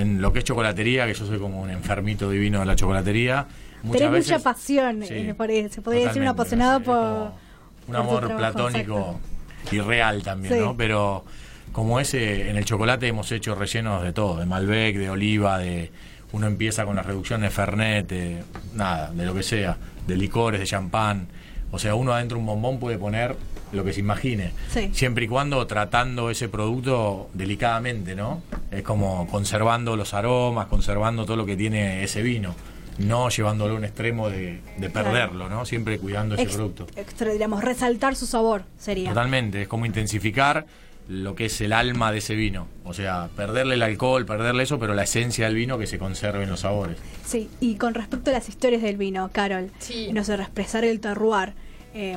[0.00, 3.46] en lo que es chocolatería, que yo soy como un enfermito divino de la chocolatería,
[3.82, 7.86] muchas Tenés veces, mucha pasión, Sí, eh, por- se podría decir un apasionado por, un
[7.86, 9.74] por amor trabajo, platónico exacto.
[9.76, 10.60] y real también, Sí.
[10.60, 10.76] ¿no?
[10.76, 11.24] Pero
[11.72, 15.90] como ese, en el chocolate hemos hecho rellenos de todo, de Malbec, de oliva, de
[16.32, 18.42] uno empieza con las reducciones Fernet, de,
[18.74, 21.28] nada, de lo que sea, de licores, de champán.
[21.70, 23.36] O sea, uno adentro de un bombón puede poner
[23.72, 24.90] lo que se imagine, Sí.
[24.92, 28.42] siempre y cuando tratando ese producto delicadamente, ¿no?
[28.70, 32.54] Es como conservando los aromas, conservando todo lo que tiene ese vino,
[32.98, 34.60] no llevándolo a un extremo de,
[34.92, 35.66] perderlo, ¿no?
[35.66, 36.86] Siempre cuidando ese Ex- producto.
[36.96, 39.10] extra, digamos, resaltar su sabor sería.
[39.10, 40.66] Totalmente, es como intensificar
[41.08, 42.66] lo que es el alma de ese vino.
[42.84, 46.44] O sea, perderle el alcohol, perderle eso, pero la esencia del vino que se conserve
[46.44, 46.96] en los sabores.
[47.24, 50.10] Sí, y con respecto a las historias del vino, Carol, Sí.
[50.12, 51.52] no sé, expresar el terroir,
[51.94, 52.16] eh,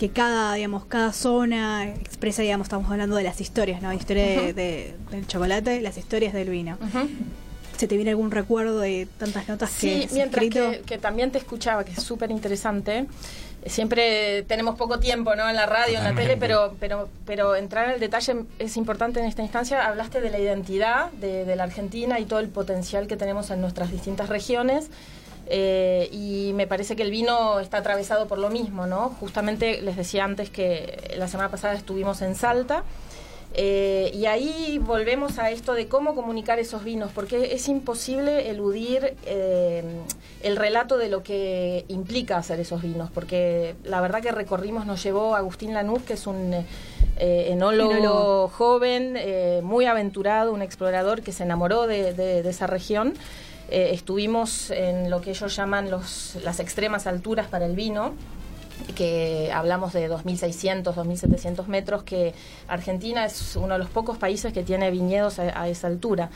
[0.00, 3.92] que cada, digamos, cada zona expresa, digamos, estamos hablando de las historias, ¿no?
[3.92, 6.78] Historia de- de- del chocolate, las historias del vino.
[6.80, 7.06] Ujú.
[7.76, 10.70] ¿Se te viene algún recuerdo de tantas notas que Sí, has mientras escrito?
[10.70, 13.08] que, que también te escuchaba, que es súper interesante.
[13.66, 15.46] Siempre tenemos poco tiempo ¿no?
[15.50, 19.20] en la radio, en la tele, pero, pero, pero entrar en el detalle es importante
[19.20, 19.86] en esta instancia.
[19.86, 23.60] Hablaste de la identidad de, de la Argentina y todo el potencial que tenemos en
[23.60, 24.86] nuestras distintas regiones.
[25.52, 29.08] Eh, y me parece que el vino está atravesado por lo mismo, ¿no?
[29.18, 32.84] Justamente les decía antes que la semana pasada estuvimos en Salta.
[33.52, 39.16] Eh, y ahí volvemos a esto de cómo comunicar esos vinos, porque es imposible eludir
[39.26, 39.82] eh,
[40.44, 45.02] el relato de lo que implica hacer esos vinos, porque la verdad que recorrimos, nos
[45.02, 48.48] llevó Agustín Lanús, que es un eh, enólogo, Enólogo.
[48.56, 49.18] joven,
[49.64, 53.14] muy aventurado, un explorador que se enamoró de, de- de esa región.
[53.70, 58.14] Eh, estuvimos en lo que ellos llaman los, las extremas alturas para el vino,
[58.96, 62.34] que hablamos de 2.600, 2.700 metros, que
[62.66, 66.30] Argentina es uno de los pocos países que tiene viñedos a, a esa altura.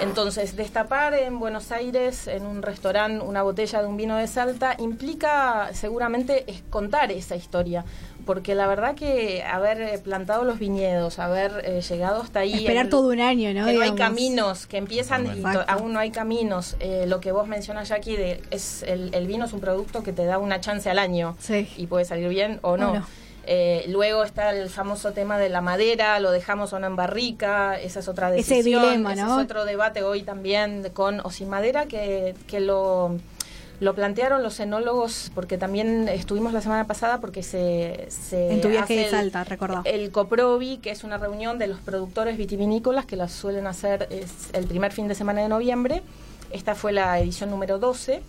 [0.00, 4.76] Entonces, destapar en Buenos Aires, en un restaurante, una botella de un vino de Salta,
[4.78, 7.84] implica seguramente es contar esa historia.
[8.26, 12.54] Porque la verdad que haber eh, plantado los viñedos, haber eh, llegado hasta ahí...
[12.54, 13.64] Esperar todo un año, ¿no?
[13.66, 16.76] que no hay caminos que empiezan y to- aún no hay caminos.
[16.80, 20.12] Eh, lo que vos mencionas, Jackie, de, es el, el vino es un producto que
[20.12, 21.68] te da una chance al año Sí.
[21.76, 23.06] y puede salir bien o no.
[23.48, 27.78] Eh, luego está el famoso tema de la madera, lo dejamos o no en barrica,
[27.80, 29.06] esa es otra Ese decisión.
[29.06, 33.16] ese es otro debate hoy también de- con o sin madera que, que lo,
[33.80, 38.06] lo plantearon los enólogos, porque también estuvimos la semana pasada porque se...
[38.08, 39.82] se En tu viaje hace de el- Salta, recordá.
[39.84, 44.30] el Coprovi, que es una reunión de los productores vitivinícolas que las suelen hacer es
[44.54, 46.02] el primer fin de semana de noviembre.
[46.50, 48.22] Esta fue la edición número 12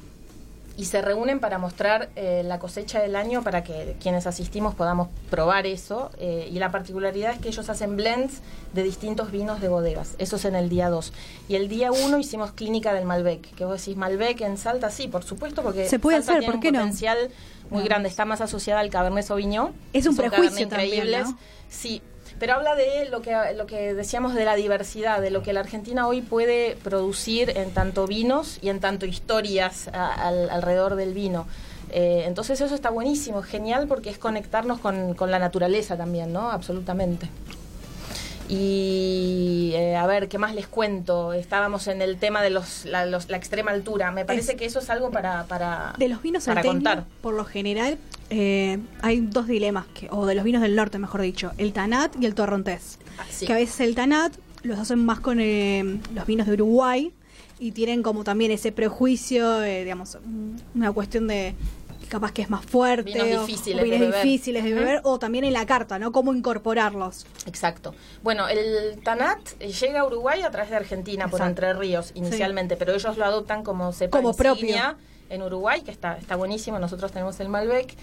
[0.77, 5.07] y se reúnen para mostrar eh, la cosecha del año para que quienes asistimos podamos
[5.29, 6.11] probar eso.
[6.19, 8.41] eh, y la particularidad es que ellos hacen blends
[8.73, 10.13] de distintos vinos de bodegas.
[10.19, 11.13] Eso es en el día 2.
[11.49, 13.55] Y el día 1 hicimos clínica del Malbec.
[13.55, 16.53] Que vos decís Malbec en Salta, sí, por supuesto, porque Se puede Salta hacer, tiene
[16.53, 16.79] ¿por qué un no?
[16.81, 17.17] potencial
[17.71, 18.07] muy grande.
[18.07, 19.73] Está más asociada al Cabernet Sauvignon.
[19.93, 21.07] Es un prejuicio también.
[21.69, 22.01] Sí,
[22.39, 25.59] pero habla de lo que, lo que decíamos de la diversidad, de lo que la
[25.61, 31.47] Argentina hoy puede producir en tanto vinos y en tanto historias al- alrededor del vino.
[31.89, 36.51] Eh, entonces eso está buenísimo, genial porque es conectarnos con, con la naturaleza también, ¿no?
[36.51, 37.29] Absolutamente.
[38.49, 41.33] Y eh, a ver, ¿qué más les cuento?
[41.33, 44.11] Estábamos en el tema de los, la, los- la extrema altura.
[44.11, 47.05] Me parece Es- que eso es algo para, para, De los vinos para salteños, contar.
[47.21, 47.97] por lo general,
[48.29, 52.15] eh, hay dos dilemas, que, o de los vinos del norte, mejor dicho, el Tanat
[52.21, 52.99] y el Torrontés.
[53.17, 53.45] Ah, sí.
[53.45, 54.33] Que a veces el Tanat
[54.63, 57.13] los hacen más con eh, los vinos de Uruguay
[57.59, 60.17] y tienen como también ese prejuicio, eh, digamos,
[60.75, 61.53] una cuestión de
[62.07, 64.23] capaz que es más fuerte, Vinos difíciles o vinos de beber.
[64.23, 66.11] difíciles de beber, o también en la carta, ¿no?
[66.11, 67.25] Cómo incorporarlos.
[67.45, 67.93] Exacto.
[68.23, 71.41] Bueno, el Tanat eh, llega a Uruguay a través de Argentina por.
[71.41, 74.75] Entre Ríos inicialmente, pero ellos lo adoptan como cepa Como propio.
[75.29, 76.79] en Uruguay, que está, está buenísimo.
[76.79, 77.95] Nosotros tenemos el Malbec.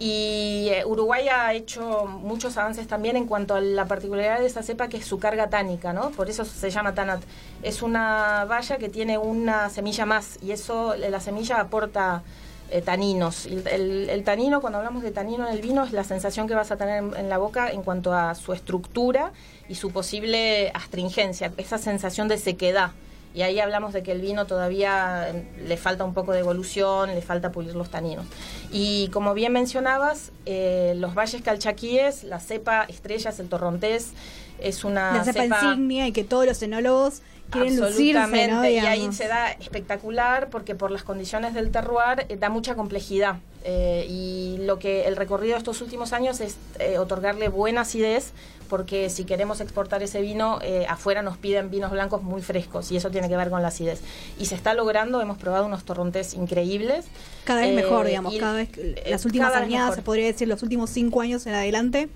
[0.00, 4.62] Y eh, Uruguay ha hecho muchos avances también en cuanto a la particularidad de esa
[4.64, 6.10] cepa, que es su carga tánica, ¿no?
[6.10, 7.22] Por eso se llama Tanat.
[7.62, 12.24] Es una valla que tiene una semilla más y eso, la semilla aporta
[12.70, 13.46] eh, taninos.
[13.46, 16.54] El, el- el tanino, cuando hablamos de tanino en el vino, es la sensación que
[16.54, 19.32] vas a tener en, en la boca en cuanto a su estructura
[19.68, 22.90] y su posible astringencia, esa sensación de sequedad.
[23.34, 27.10] Y ahí hablamos de que el vino todavía eh, le falta un poco de evolución,
[27.14, 28.26] le falta pulir los taninos.
[28.70, 34.12] Y como bien mencionabas, eh, los valles calchaquíes, la cepa estrellas, el torrontés,
[34.60, 37.22] es una la cepa, insignia y que todos los enólogos
[37.54, 38.68] quieren lucirse, Absolutamente, ¿no?
[38.68, 43.36] y ahí se da espectacular porque por las condiciones del terroir eh, da mucha complejidad.
[43.66, 48.32] Eh, y lo que el recorrido de estos últimos años es eh, otorgarle buena acidez,
[48.68, 52.98] porque si queremos exportar ese vino, eh, afuera nos piden vinos blancos muy frescos y
[52.98, 54.00] eso tiene que ver con la acidez.
[54.38, 57.06] Y se está logrando, hemos probado unos torrontés increíbles.
[57.44, 58.68] Cada vez mejor, digamos, cada vez,
[59.06, 62.10] las últimas añadas, se podría decir, los últimos cinco años en adelante.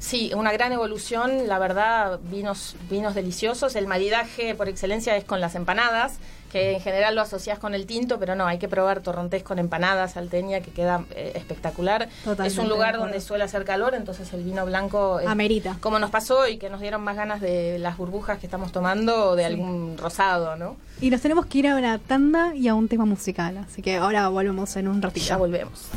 [0.00, 3.76] Sí, una gran evolución, la verdad, vinos, vinos deliciosos.
[3.76, 6.14] El maridaje por excelencia es con las empanadas,
[6.50, 9.58] que en general lo asocias con el tinto, pero no, hay que probar torrontés con
[9.58, 12.08] empanadas, salteña, que queda eh, espectacular.
[12.24, 15.20] Totalmente es un lugar donde suele hacer calor, entonces el vino blanco...
[15.20, 15.76] es- Amerita.
[15.80, 19.26] Como nos pasó y que nos dieron más ganas de las burbujas que estamos tomando
[19.32, 20.76] o de algún rosado, ¿no?
[21.02, 23.96] Y nos tenemos que ir a una tanda y a un tema musical, así que
[23.98, 25.26] ahora volvemos en un ratito.
[25.26, 25.88] Ya volvemos.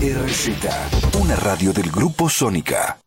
[0.00, 2.97] RZ, una radio del Grupo Sónica.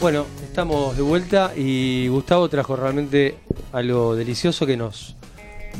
[0.00, 3.36] Bueno, estamos de vuelta y Gustavo trajo realmente
[3.72, 5.14] algo delicioso que nos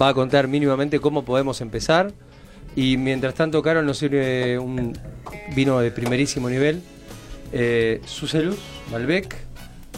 [0.00, 2.12] va a contar mínimamente cómo podemos empezar.
[2.76, 4.96] Y mientras tanto, Carol nos sirve un
[5.56, 6.82] vino de primerísimo nivel,
[7.52, 8.58] eh, Sucelus,
[8.92, 9.34] Malbec,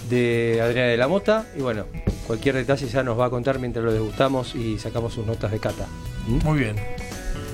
[0.08, 1.46] de Adriana de la Mota.
[1.56, 1.84] Y bueno,
[2.26, 5.58] cualquier detalle ya nos va a contar mientras lo degustamos y sacamos sus notas de
[5.58, 5.86] cata.
[6.28, 6.44] ¿Mm?
[6.44, 6.76] Muy bien.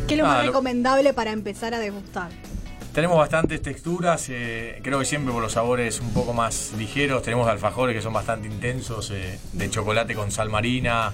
[0.06, 2.30] ¿Qué es lo Ah, más lo- recomendable para empezar a degustar?
[2.98, 7.22] Tenemos bastantes texturas, eh, creo que siempre por los sabores un poco más ligeros.
[7.22, 11.12] Tenemos alfajores que son bastante intensos, eh, de chocolate con sal marina,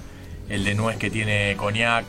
[0.48, 2.06] el de nuez que tiene coñac.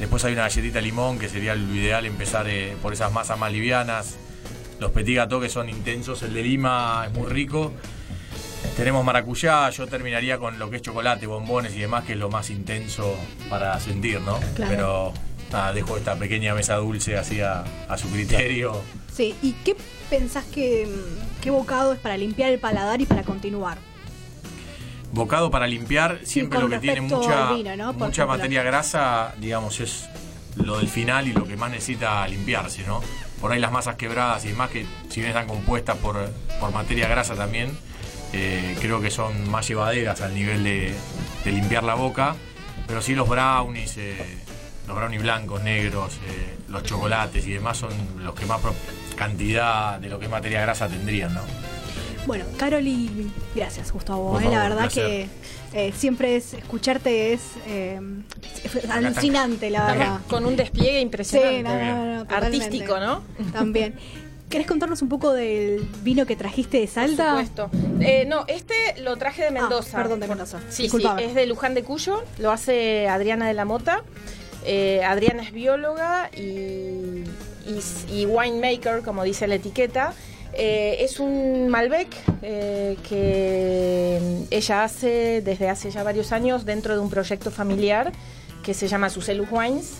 [0.00, 3.52] Después hay una galletita limón que sería lo ideal empezar eh, por esas masas más
[3.52, 4.16] livianas.
[4.80, 7.72] Los petit gâteaux que son intensos, el de Lima es muy rico.
[8.76, 12.28] Tenemos maracuyá, yo terminaría con lo que es chocolate, bombones y demás, que es lo
[12.28, 13.16] más intenso
[13.48, 14.40] para sentir, ¿no?
[14.56, 14.72] Claro.
[14.72, 15.12] Pero
[15.52, 18.82] nada, dejo esta pequeña mesa dulce así a, a su criterio.
[19.14, 19.76] Sí, ¿y qué
[20.08, 20.88] pensás que
[21.42, 23.78] qué bocado es para limpiar el paladar y para continuar?
[25.12, 28.26] Bocado para limpiar, siempre lo que tiene mucha, mucha ejemplo.
[28.26, 30.08] materia grasa, digamos, es
[30.56, 33.02] lo del final y lo que más necesita limpiarse, ¿no?
[33.40, 37.08] Por ahí las masas quebradas y demás, que si bien están compuestas por, por materia
[37.08, 37.76] grasa también,
[38.32, 40.94] eh, creo que son más llevaderas al nivel de,
[41.44, 42.34] de limpiar la boca,
[42.86, 44.16] pero sí los brownies, eh,
[44.86, 47.90] los brownies blancos, negros, eh, los chocolates y demás son
[48.24, 48.60] los que más
[49.14, 51.40] cantidad de lo que es materia grasa tendrían, ¿no?
[52.26, 55.06] Bueno, Carol y gracias Gustavo, Por eh, favor, la verdad placer.
[55.06, 55.28] que
[55.88, 58.00] eh, siempre es escucharte es, eh,
[58.62, 60.20] es alucinante, la verdad.
[60.28, 61.56] Con un despliegue impresionante.
[61.58, 62.64] Sí, no, no, no, totalmente.
[62.64, 63.22] Artístico, ¿no?
[63.52, 63.96] También.
[64.48, 67.30] ¿Querés contarnos un poco del vino que trajiste de Por Salta?
[67.30, 67.70] supuesto.
[68.00, 69.98] Eh, no, este lo traje de Mendoza.
[69.98, 70.60] Ah, perdón, de Mendoza.
[70.68, 71.22] Sí, Disculpame.
[71.22, 74.02] sí, es de Luján de Cuyo, lo hace Adriana de la Mota.
[74.66, 77.24] Eh, Adriana es bióloga y,
[77.66, 77.80] y,
[78.12, 80.14] y winemaker, como dice la etiqueta.
[80.54, 82.08] Eh, es un Malbec
[82.42, 88.12] eh, que ella hace desde hace ya varios años dentro de un proyecto familiar
[88.62, 89.94] que se llama Sucelus Wines.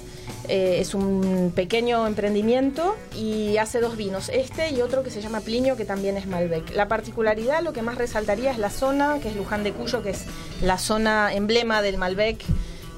[0.49, 5.41] Eh, es un pequeño emprendimiento y hace dos vinos, este y otro que se llama
[5.41, 6.75] Plinio, que también es Malbec.
[6.75, 10.11] La particularidad, lo que más resaltaría es la zona, que es Luján de Cuyo, que
[10.11, 10.25] es
[10.61, 12.45] la zona emblema del Malbec,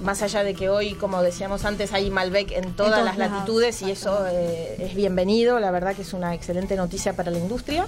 [0.04, 3.90] más allá de que hoy, como decíamos antes, hay Malbec en todas las latitudes y
[3.90, 7.86] eso eh, es bienvenido, la verdad que es una excelente noticia para la industria.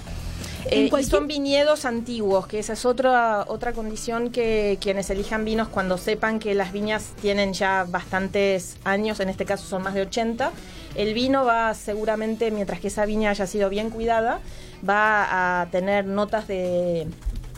[0.69, 5.45] Eh, y cualquier- son viñedos antiguos, que esa es otra, otra condición que quienes elijan
[5.45, 9.93] vinos cuando sepan que las viñas tienen ya bastantes años, en este caso son más
[9.93, 10.51] de 80,
[10.95, 14.39] el vino va seguramente, mientras que esa viña haya sido bien cuidada,
[14.87, 17.07] va a tener notas de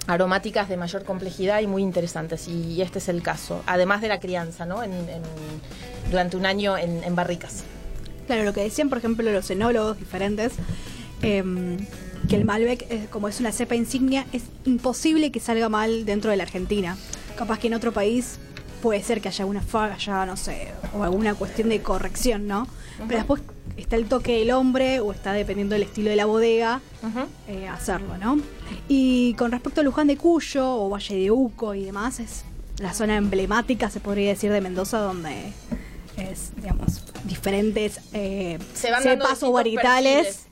[0.09, 4.19] aromáticas de mayor complejidad y muy interesantes y este es el caso, además de la
[4.19, 4.83] crianza, ¿no?
[4.83, 5.21] En- en-
[6.09, 7.63] durante un año en, en barricas.
[8.27, 10.53] Claro, lo que decían, por ejemplo, los enólogos diferentes,
[11.21, 11.77] em,
[12.27, 16.31] que el Malbec, eh, como es una cepa insignia, es imposible que salga mal dentro
[16.31, 16.97] de la Argentina.
[17.37, 18.37] Capaz que en otro país
[18.81, 22.67] puede ser que haya una falla, no sé, o alguna cuestión de corrección, ¿no?
[23.07, 23.41] Pero después
[23.77, 26.81] está el toque del hombre, o está dependiendo del estilo de la bodega,
[27.47, 28.39] eh, hacerlo, ¿no?
[28.87, 32.43] Y con respecto a Luján de Cuyo o Valle de Uco y demás, es
[32.79, 35.53] la zona emblemática, se podría decir, de Mendoza, donde
[36.17, 40.47] es, digamos, diferentes eh, Se van dando cepas o varietales.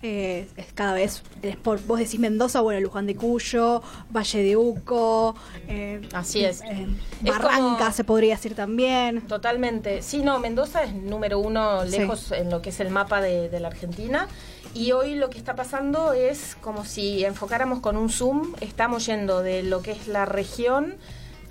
[0.00, 1.22] Eh, es cada vez,
[1.64, 3.82] vos decís Mendoza, bueno, Luján de Cuyo,
[4.14, 5.34] Valle de Uco,
[5.66, 6.60] eh, Así es.
[6.62, 6.86] eh,
[7.22, 9.22] Barranca como- se podría decir también.
[9.22, 10.02] Totalmente.
[10.02, 11.98] Sí, no, Mendoza es número uno Sí.
[11.98, 14.28] lejos en lo que es el mapa de, de la Argentina.
[14.72, 19.42] Y hoy lo que está pasando es como si enfocáramos con un zoom, estamos yendo
[19.42, 20.94] de lo que es la región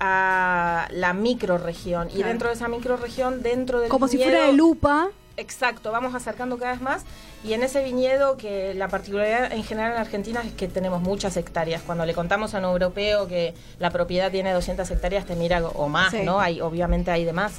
[0.00, 2.08] a la microrregión.
[2.14, 5.10] Y dentro de esa microrregión, dentro del Como si fuera de lupa.
[5.38, 7.02] Exacto, vamos acercando cada vez más.
[7.44, 11.36] Y en ese viñedo, que la particularidad en general en Argentina es que tenemos muchas
[11.36, 11.80] hectáreas.
[11.82, 15.88] Cuando le contamos a un europeo que la propiedad tiene 200 hectáreas, te mira, o
[15.88, 16.22] más, Sí.
[16.24, 16.40] ¿no?
[16.40, 17.54] Hay, obviamente hay de más.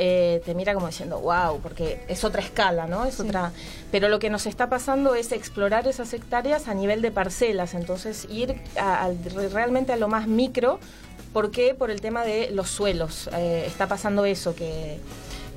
[0.00, 3.04] Eh, te mira como diciendo, wow, porque es otra escala, ¿no?
[3.04, 3.22] Es Sí.
[3.22, 3.52] otra.
[3.90, 7.74] Pero lo que nos está pasando es explorar esas hectáreas a nivel de parcelas.
[7.74, 9.10] Entonces, ir a-
[9.52, 10.78] realmente a lo más micro
[11.32, 11.74] ¿Por qué?
[11.74, 13.28] Por el tema de los suelos.
[13.34, 14.98] Eh, está pasando eso, que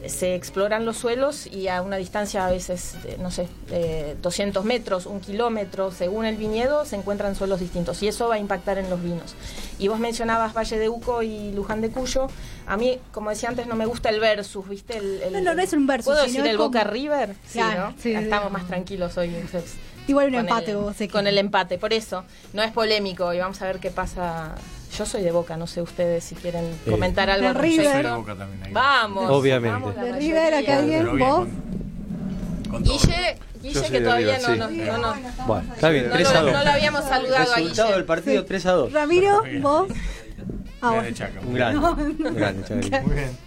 [0.08, 4.66] se exploran los suelos y a una distancia a veces, de, no sé, de 200
[4.66, 8.78] metros, un kilómetro, según el viñedo, se encuentran suelos distintos y eso va a impactar
[8.78, 9.36] en los vinos.
[9.80, 12.28] Y vos mencionabas Valle de Uco y Luján de Cuyo.
[12.68, 14.98] A mí, como decía antes, no me gusta el versus, ¿viste?
[14.98, 17.36] El, el- No, no, no es un versus, ¿Puedo decir el como- Boca River?
[17.46, 17.96] Sí, Claro, ¿no?
[18.02, 18.54] sí, Estamos sí.
[18.54, 19.36] más tranquilos hoy.
[19.36, 19.74] entonces,
[20.08, 20.96] Igual un empate el- vos.
[21.12, 22.24] Con el empate, por eso.
[22.54, 24.56] No es polémico y vamos a ver qué pasa.
[24.98, 27.44] Yo soy de Boca, no sé ustedes si quieren Eh, comentar algo.
[27.44, 27.92] de al River.
[27.94, 28.74] Soy de Boca también, ahí.
[28.74, 29.30] Vamos.
[29.30, 29.80] Obviamente.
[29.80, 31.48] vamos De River, acá alguien, vos.
[31.48, 32.84] con- con.
[32.84, 34.76] Guille, Guille que todavía River, no, sí.
[34.78, 35.46] no, no, no.
[35.48, 36.54] Bueno, está bien, No 3 a lo, 2.
[36.54, 37.96] no lo habíamos saludado a Resultado Guille.
[37.98, 38.94] del partido 3 a 2.
[38.94, 39.88] Ramiro, vos.
[40.82, 41.16] Ah, bueno.
[41.46, 41.80] Un grande.
[42.30, 43.02] Un grande, Chacarita.
[43.02, 43.38] Muy bien.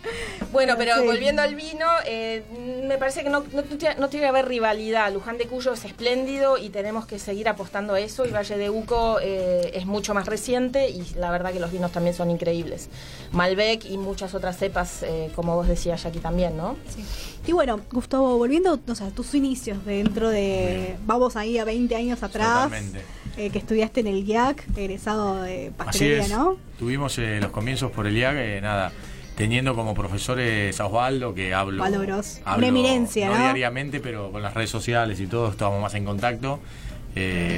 [0.52, 1.04] Bueno, pero Sí.
[1.06, 2.44] volviendo al vino, eh,
[2.86, 5.12] me parece que no, no, tiene- no tiene que haber rivalidad.
[5.12, 8.24] Luján de Cuyo es espléndido y tenemos que seguir apostando a eso.
[8.24, 11.90] Y Valle de Uco eh, es mucho más reciente y la verdad que los vinos
[11.90, 12.88] también son increíbles.
[13.32, 16.76] Malbec y muchas otras cepas, eh, como vos decías, Jackie, también, ¿no?
[16.94, 17.04] Sí.
[17.48, 20.96] Y bueno, Gustavo, volviendo o sea, a tus inicios dentro de.
[21.04, 22.64] Vamos ahí a 20 años atrás.
[22.64, 23.00] Totalmente.
[23.36, 26.30] Eh, que estudiaste en el IAC, egresado de Así pastelería, es.
[26.30, 26.56] ¿no?
[26.78, 28.92] Tuvimos eh, los comienzos por el IAG, eh, nada,
[29.36, 31.82] teniendo como profesores a Osvaldo, que hablo.
[31.82, 32.40] Osvaldo Gross.
[32.44, 33.36] hablo Una eminencia, ¿no?
[33.36, 36.60] diariamente, pero con las redes sociales y todo estábamos más en contacto.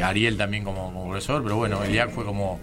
[0.03, 2.59] Ariel también como, como profesor, pero bueno, el IAC fue como.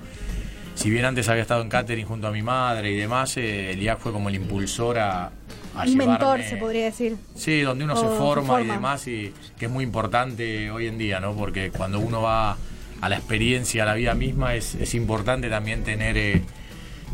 [0.75, 3.99] Si bien antes había estado en catering junto a mi madre y demás, el IAC
[3.99, 5.31] fue como el impulsor a.
[5.75, 7.15] Un mentor, se podría decir.
[7.35, 10.97] Sí, donde uno se se forma, y demás, y que es muy importante hoy en
[10.99, 11.33] día, ¿no?
[11.33, 12.57] Porque cuando uno va
[13.03, 16.41] a la experiencia, a la vida misma, es, es importante también tener, eh,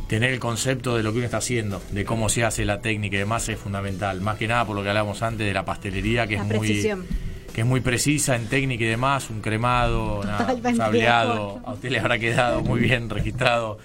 [0.07, 3.15] tener el concepto de lo que uno está haciendo, de cómo se hace la técnica
[3.15, 4.21] y demás, es fundamental.
[4.21, 6.89] Más que nada por lo que hablábamos antes de la pastelería, que La es muy
[7.55, 11.89] que es muy precisa en técnica y demás, un cremado, nada, un sableado, a usted
[11.89, 13.79] le habrá quedado muy bien registrado.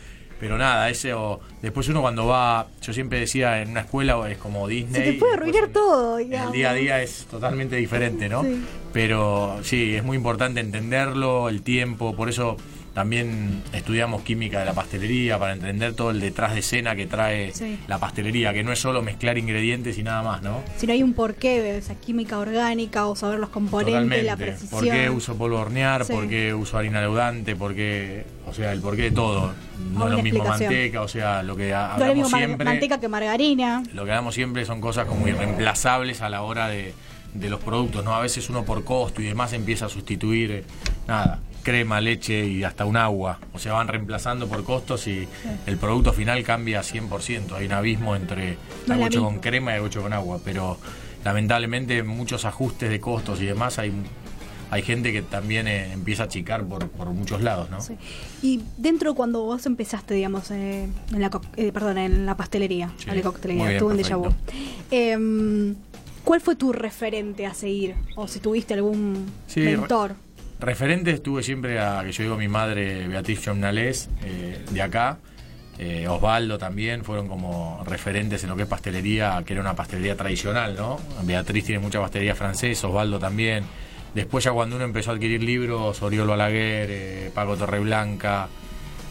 [0.44, 4.36] Pero nada, ese o después uno cuando va, yo siempre decía en una escuela es
[4.36, 5.02] como Disney.
[5.02, 8.42] Se te puede arruinar todo, el día a día es totalmente diferente, ¿no?
[8.42, 8.62] Sí.
[8.92, 12.58] Pero sí, es muy importante entenderlo, el tiempo, por eso
[12.94, 17.52] también estudiamos química de la pastelería para entender todo el detrás de escena que trae
[17.52, 17.78] Sí.
[17.88, 20.62] la pastelería, que no es solo mezclar ingredientes y nada más, ¿no?
[20.76, 24.70] Si no hay un porqué de esa química orgánica o saber los componentes, la precisión.
[24.70, 26.04] ¿Por qué uso polvo hornear?
[26.04, 26.12] Sí.
[26.12, 27.56] ¿Por qué uso harina leudante?
[27.56, 28.24] ¿Por qué?
[28.46, 29.52] O sea, el porqué de todo.
[29.92, 32.64] No Una es lo mismo manteca, o sea, lo que ha- hablamos siempre.
[32.64, 33.82] manteca que margarina.
[33.92, 36.94] Lo que hablamos siempre son cosas como irreemplazables a la hora de,
[37.34, 38.14] de los productos, ¿no?
[38.14, 40.64] A veces uno por costo y demás empieza a sustituir, eh,
[41.08, 43.40] nada, crema, leche y hasta un agua.
[43.52, 45.26] O sea, van reemplazando por costos y
[45.66, 47.52] el producto final cambia 100%.
[47.56, 48.56] Hay un abismo entre
[48.86, 49.20] No misma.
[49.20, 50.38] con crema y algo hecho con agua.
[50.44, 50.78] Pero
[51.24, 53.92] lamentablemente muchos ajustes de costos y demás hay...
[54.70, 57.80] Hay gente que también eh, empieza a achicar por, por muchos lados, ¿no?
[57.80, 57.94] Sí.
[58.42, 63.08] Y dentro cuando vos empezaste, digamos, eh, en la eh, perdón, en la pastelería, Sí,
[63.08, 64.34] en la coctelería, estuve en Déjà Vu.
[64.90, 65.74] Em,
[66.24, 67.94] ¿Cuál fue tu referente a seguir?
[68.16, 70.16] O si tuviste algún Sí, mentor.
[70.64, 75.18] Referentes tuve siempre a, que yo digo, mi madre Beatriz Chomnales, eh, de acá,
[75.78, 80.16] eh, Osvaldo también, fueron como referentes en lo que es pastelería, que era una pastelería
[80.16, 80.98] tradicional, ¿no?
[81.24, 83.64] Beatriz tiene mucha pastelería francesa, Osvaldo también.
[84.14, 88.48] Después ya cuando uno empezó a adquirir libros, Oriol Balaguer, eh, Paco Torreblanca,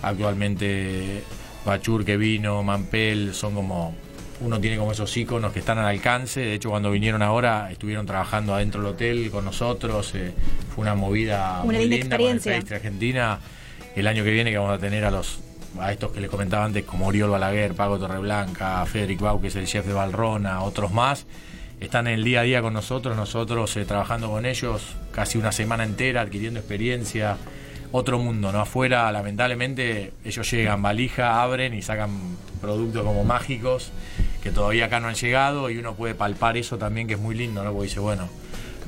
[0.01, 1.21] actualmente
[1.65, 3.95] Bachur que vino, Mampel, son como
[4.41, 6.41] uno tiene como esos iconos que están al alcance.
[6.41, 10.13] De hecho, cuando vinieron ahora, estuvieron trabajando adentro del hotel con nosotros.
[10.15, 10.33] eh,
[10.73, 13.39] fue una movida Una muy linda con el Argentina.
[13.95, 15.39] El año que viene que vamos a tener a los
[15.79, 19.55] a estos que les comentaba antes, como Oriol Balaguer, Pago Torreblanca, Federic Bau, que es
[19.55, 21.25] el chef de Valrona, otros más.
[21.79, 25.51] Están en el día a día con nosotros, nosotros eh, trabajando con ellos casi una
[25.51, 27.37] semana entera, adquiriendo experiencia.
[27.95, 28.59] Otro mundo, ¿no?
[28.59, 32.09] Afuera, lamentablemente, ellos llegan, valija, abren y sacan
[32.59, 33.91] productos como mágicos
[34.41, 37.35] que todavía acá no han llegado y uno puede palpar eso también, que es muy
[37.35, 37.71] lindo, ¿no?
[37.71, 38.27] Porque dice, bueno,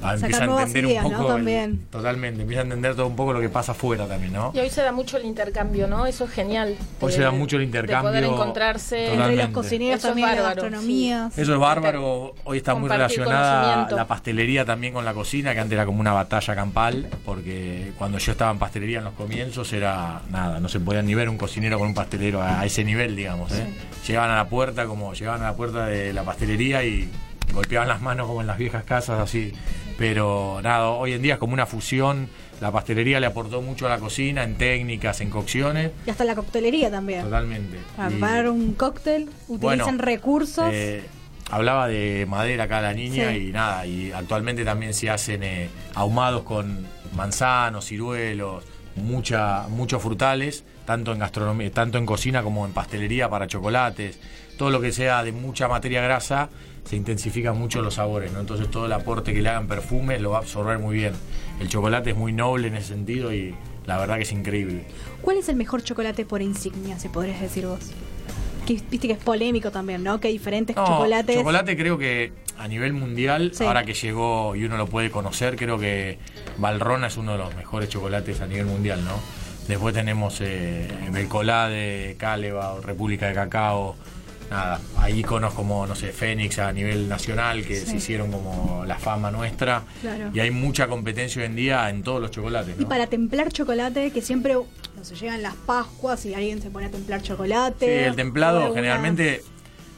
[0.04, 1.18] ah, empieza a entender un ¿no?
[1.18, 1.28] poco.
[1.34, 1.86] También.
[1.90, 4.52] totalmente, empieza a entender todo un poco lo que pasa afuera también, ¿no?
[4.54, 6.06] Y hoy se da mucho el intercambio, ¿no?
[6.06, 6.76] Eso es genial.
[7.00, 8.12] Hoy de- se da mucho el intercambio.
[8.12, 8.98] De poder encontrarse.
[8.98, 9.44] Entre Totalmente.
[9.44, 11.30] los cocineros Eso es también.
[11.38, 15.74] Eso es bárbaro, hoy está muy relacionada la pastelería también con la cocina, que antes
[15.74, 20.22] era como una batalla campal, porque cuando yo estaba en pastelería en los comienzos era
[20.30, 23.16] nada, no se podía ni ver un cocinero con un pastelero a, a ese nivel,
[23.16, 23.52] digamos.
[23.54, 23.66] ¿eh?
[24.08, 27.10] Llegaban a la puerta como llegaban a la puerta de la pastelería y
[27.54, 29.54] golpeaban las manos como en las viejas casas, así.
[29.98, 32.28] Pero nada, hoy en día es como una fusión,
[32.60, 36.36] la pastelería le aportó mucho a la cocina, en técnicas, en cocciones, Y hasta la
[36.36, 37.22] coctelería también.
[37.24, 37.78] totalmente.
[37.96, 40.70] Preparar un cóctel, utilizan bueno, recursos.
[40.72, 41.04] eh,
[41.50, 43.38] hablaba de madera acá la niña Sí.
[43.50, 46.86] y nada, y actualmente también se hacen eh, ahumados con
[47.16, 48.64] manzanos, ciruelos,
[48.96, 54.20] mucha, muchos frutales, tanto en gastronomía, tanto en cocina como en pastelería para chocolates.
[54.58, 56.50] Todo lo que sea de mucha materia grasa
[56.86, 58.40] se intensifican mucho los sabores, ¿no?
[58.40, 61.14] Entonces todo el aporte que le hagan perfume lo va a absorber muy bien.
[61.60, 64.86] El chocolate es muy noble en ese sentido y la verdad que es increíble.
[65.22, 67.80] ¿Cuál es el mejor chocolate por insignia, si podrías decir vos?
[68.66, 70.20] Que viste que es polémico también, ¿no?
[70.20, 71.36] Que hay diferentes No, chocolates.
[71.36, 73.64] Chocolate creo que a nivel mundial, Sí.
[73.64, 76.18] ahora que llegó y uno lo puede conocer, creo que
[76.58, 79.20] Valrona es uno de los mejores chocolates a nivel mundial, ¿no?
[79.68, 83.96] Después tenemos eh, Belcolade, Cáleva, República de Cacao.
[84.50, 87.86] Nada, hay iconos como, no sé, Fénix a nivel nacional que Sí.
[87.88, 89.82] se hicieron como la fama nuestra.
[90.02, 90.30] Claro.
[90.36, 94.12] Y hay mucha competencia hoy en día en todos los chocolates, Y para templar chocolate,
[94.12, 97.86] que siempre, no sé, llegan las Pascuas y alguien se pone a templar chocolate.
[98.02, 99.42] Sí, el templado alguna- generalmente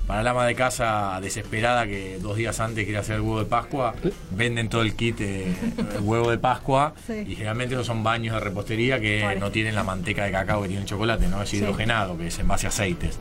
[0.08, 3.46] para la ama de casa desesperada que dos días antes quiere hacer el huevo de
[3.46, 3.94] Pascua,
[4.32, 7.26] venden todo el kit de el huevo de Pascua Sí.
[7.28, 9.40] y generalmente no son baños de repostería que Vale.
[9.40, 11.58] no tienen la manteca de cacao que tiene el chocolate, no es Sí.
[11.58, 13.20] hidrogenado, que es en base a aceites.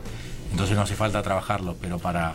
[0.51, 2.31] Entonces no hace falta trabajarlo, pero para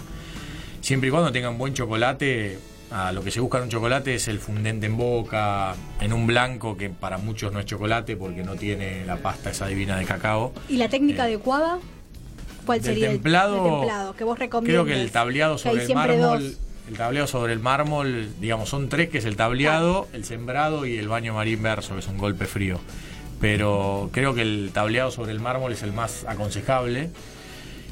[0.83, 2.59] siempre y cuando tengan buen chocolate,
[2.91, 6.27] a lo que se busca en un chocolate es el fundente en boca, en un
[6.27, 10.05] blanco que para muchos no es chocolate porque no tiene la pasta esa divina de
[10.05, 10.53] cacao.
[10.69, 11.79] ¿Y la técnica Eh, adecuada?
[12.67, 14.85] ¿Cuál Del sería templado, el, templado que vos recomiendas?
[14.85, 16.59] Creo que el tableado sobre el mármol, dos.
[16.89, 20.97] el tableado sobre el mármol, digamos, son tres que es el tableado, el sembrado y
[20.99, 22.79] el baño marín verso, que es un golpe frío.
[23.41, 27.11] Pero creo que el tableado sobre el mármol es el más aconsejable.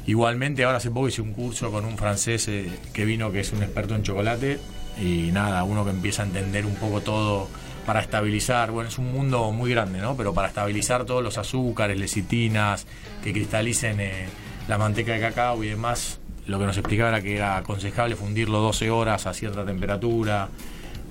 [0.07, 3.51] Igualmente, ahora hace poco hice un curso con un francés eh, que vino, que es
[3.51, 4.59] un experto en chocolate,
[4.99, 7.47] y nada, uno que empieza a entender un poco todo
[7.85, 10.15] para estabilizar, bueno, es un mundo muy grande, ¿no?
[10.15, 12.85] Pero para estabilizar todos los azúcares, lecitinas,
[13.23, 14.27] que cristalicen eh,
[14.71, 18.59] la manteca de cacao y demás, lo que nos explicaba era que era aconsejable fundirlo
[18.59, 20.47] 12 horas a cierta temperatura.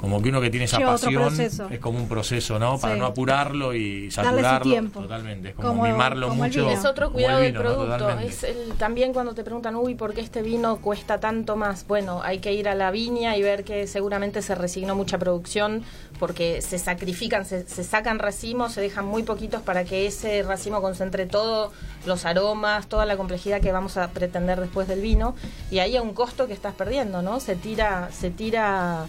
[0.01, 1.69] Como que uno que tiene esa Lleva pasión proceso.
[1.71, 2.79] es como un proceso, ¿no?
[2.79, 3.01] Para Sí.
[3.01, 4.63] no apurarlo y Darle su saturarlo.
[4.73, 5.01] tiempo.
[5.01, 6.61] Totalmente, es como, Como- mimarlo como el mucho.
[6.67, 6.73] vino.
[6.79, 8.09] Es otro cuidado el del producto.
[8.21, 11.87] Es el, también cuando te preguntan, uy, ¿por qué este vino cuesta tanto más?
[11.87, 15.83] Bueno, hay que ir a la viña y ver que seguramente se resignó mucha producción
[16.19, 20.81] porque se sacrifican, se, se sacan racimos, se dejan muy poquitos para que ese racimo
[20.81, 21.73] concentre todos
[22.07, 25.35] los aromas, toda la complejidad que vamos a pretender después del vino.
[25.71, 27.39] Y ahí hay un costo que estás perdiendo, ¿no?
[27.41, 29.05] Se tira, se tira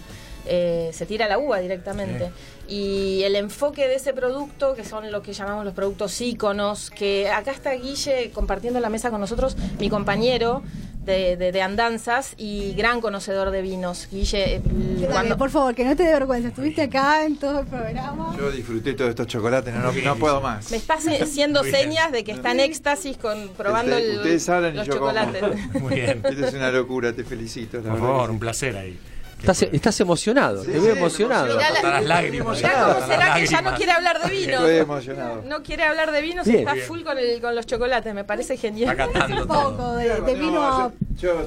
[0.46, 2.30] eh, se tira la uva directamente.
[2.68, 7.28] Y el enfoque de ese producto, que son lo que llamamos los productos íconos, que
[7.28, 10.62] acá está Guille compartiendo la mesa con nosotros, mi compañero
[11.04, 14.06] de, de- de andanzas y gran conocedor de vinos.
[14.10, 14.62] Guille, eh,
[15.10, 16.48] cuando, por favor, que no te dé vergüenza.
[16.48, 18.34] Estuviste acá en todo el programa.
[18.38, 20.70] Yo disfruté todos estos chocolates, no, no, no puedo más.
[20.70, 21.82] me estás haciendo Muy bien.
[21.82, 24.98] señas de que está en éxtasis con probando Ustedes- el- ustedes hablan y los yo
[24.98, 25.10] como.
[25.12, 25.82] chocolates.
[25.82, 26.22] Muy bien.
[26.24, 27.78] Esto es una locura, te felicito.
[27.82, 28.96] la Por favor, un placer ahí.
[29.42, 31.46] Estás, estás emocionado, Sí, te veo sí, emocionado.
[31.46, 32.56] Mirá la- Hasta las lágrimas.
[32.56, 34.52] Mirá cómo será que ya no quiere hablar de vino.
[34.52, 35.42] Estoy emocionado.
[35.46, 36.60] No quiere hablar de vinos, Bien.
[36.60, 36.86] está Bien.
[36.86, 38.92] full con, el- con los chocolates, me parece genial.
[38.92, 39.70] Está catando Un todo.
[39.76, 40.92] poco de, de No, vino.
[41.20, 41.46] yo,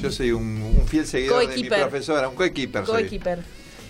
[0.00, 0.44] yo soy un,
[0.78, 2.84] un fiel seguidor de mi profesora, un coequiper.
[2.84, 3.38] Coequiper.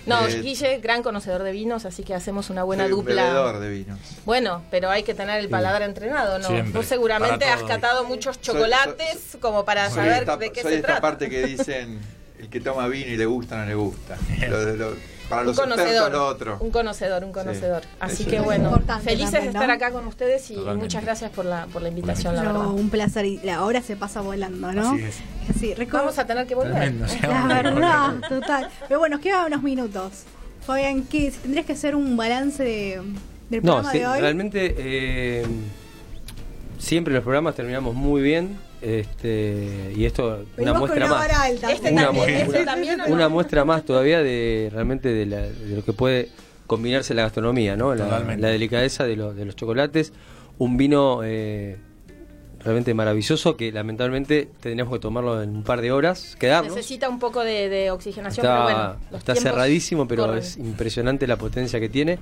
[0.07, 3.23] No, Eh, Guille, gran conocedor de vinos, así que hacemos una buena Soy un dupla.
[3.25, 3.99] bebedor de vinos.
[4.25, 6.47] Bueno, pero hay que tener el paladar entrenado, ¿no?
[6.49, 10.71] Siempre, Vos seguramente has catado muchos Soy- chocolates como para saber esta, de qué soy
[10.73, 11.01] se esta trata.
[11.03, 12.01] parte que dicen
[12.43, 14.17] el que toma vino y le gusta no le gusta.
[14.51, 16.57] Lo- lo- para un los expertos conocedor, lo otro.
[16.61, 17.83] un conocedor, un conocedor.
[18.01, 19.73] Así Eso que bueno, felices también, de estar ¿no?
[19.73, 20.85] acá con ustedes y Totalmente.
[20.85, 22.67] muchas gracias por la, por la invitación, la verdad.
[22.67, 23.25] un placer.
[23.25, 24.91] Y la hora se pasa volando, ¿no?
[24.93, 25.17] Así es.
[25.49, 26.75] Así, Vamos a tener que volver.
[26.75, 28.69] Tremendo, La verdad, total.
[28.89, 30.25] Pero bueno, nos quedan unos minutos.
[30.67, 31.31] Fabián, ¿qué?
[31.31, 33.01] Si tendrías que hacer un balance de-
[33.49, 34.21] del No, programa de hoy.
[34.21, 35.47] realmente eh,
[36.79, 38.59] siempre los programas terminamos muy bien.
[38.83, 41.31] Este, y esto, una Venimos muestra una más.
[41.31, 41.71] alta.
[41.73, 43.15] Este Una también, muestra- este también, ¿o no?
[43.15, 46.29] Una muestra más todavía de realmente de, la- de lo que puede
[46.67, 47.95] combinarse la gastronomía, ¿no?
[47.95, 50.13] La, delicadeza de, lo- de los chocolates.
[50.59, 51.77] Un vino eh,
[52.61, 56.75] realmente maravilloso que lamentablemente tendríamos que tomarlo en un par de horas, quedarnos.
[56.75, 59.01] Necesita un poco de, de oxigenación, pero Está, bueno.
[59.13, 60.39] los está cerradísimo, pero corren.
[60.41, 62.19] es impresionante la potencia que tiene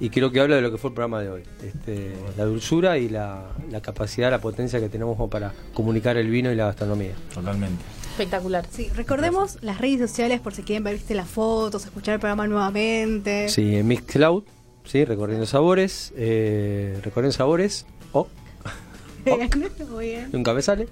[0.00, 1.42] y creo que habla de lo que fue el programa de hoy.
[1.62, 6.50] Este, la dulzura y la, la capacidad, la potencia que tenemos para comunicar el vino
[6.52, 7.14] y la gastronomía.
[7.32, 7.82] Totalmente.
[8.10, 8.66] espectacular.
[8.70, 12.46] Sí, recordemos las redes sociales por si quieren ver ¿viste, las fotos, escuchar el programa
[12.46, 13.48] nuevamente.
[13.48, 14.42] Sí, en Mixcloud,
[14.84, 18.28] sí, recorriendo sabores, eh, recorriendo sabores, o
[19.90, 20.28] muy bien.
[20.32, 20.86] nunca me sale.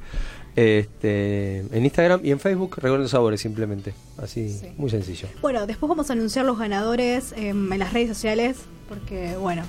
[0.54, 3.94] Este, en Instagram y en Facebook, recorriendo sabores simplemente.
[4.18, 4.66] Así, Sí.
[4.76, 5.28] muy sencillo.
[5.40, 8.58] Bueno, después vamos a anunciar los ganadores em, en las redes sociales
[8.98, 9.62] porque, bueno,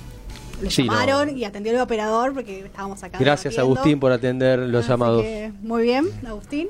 [0.62, 1.36] lo Sí, llamaron no.
[1.36, 3.18] y atendió el operador porque estábamos acá.
[3.18, 3.58] Gracias.
[3.58, 5.22] Agustín por atender los Así llamados.
[5.22, 6.68] que, muy bien, Agustín.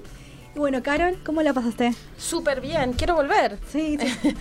[0.55, 1.95] Y bueno, Carol, ¿cómo la pasaste?
[2.17, 3.59] Súper bien, quiero volver.
[3.73, 4.35] Sí, sí.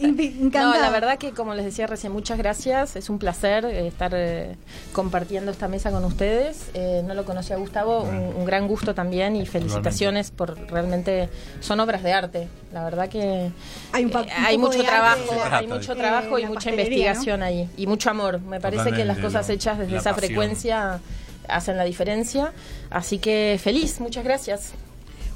[0.52, 2.96] No, la verdad que como les decía recién, muchas gracias.
[2.96, 4.56] Es un placer eh, estar eh,
[4.92, 6.70] compartiendo esta mesa con ustedes.
[6.74, 11.30] Eh, no lo conocía a Gustavo, un, un gran gusto también y felicitaciones por realmente
[11.60, 12.48] son obras de arte.
[12.72, 13.50] La verdad que
[13.92, 15.56] Hay un eh, un hay poco mucho de trabajo, arte.
[15.56, 18.40] Hay mucho trabajo y mucha investigación ahí y mucho amor.
[18.40, 20.26] Me parece que las cosas hechas desde esa pasión.
[20.28, 21.00] frecuencia
[21.48, 22.52] hacen la diferencia.
[22.90, 24.72] Así que feliz, muchas gracias.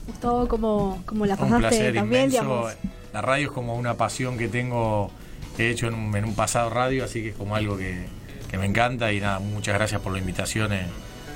[0.08, 2.24] Gustavo, ¿cómo, cómo la Un pasaste placer también?
[2.24, 2.42] inmenso.
[2.42, 2.72] digamos?
[3.12, 5.10] La radio es como una pasión que tengo,
[5.56, 8.06] he hecho en un, en un pasado radio, así que es como algo que,
[8.50, 10.72] que me encanta y nada, muchas gracias por la invitación.
[10.72, 10.86] eh,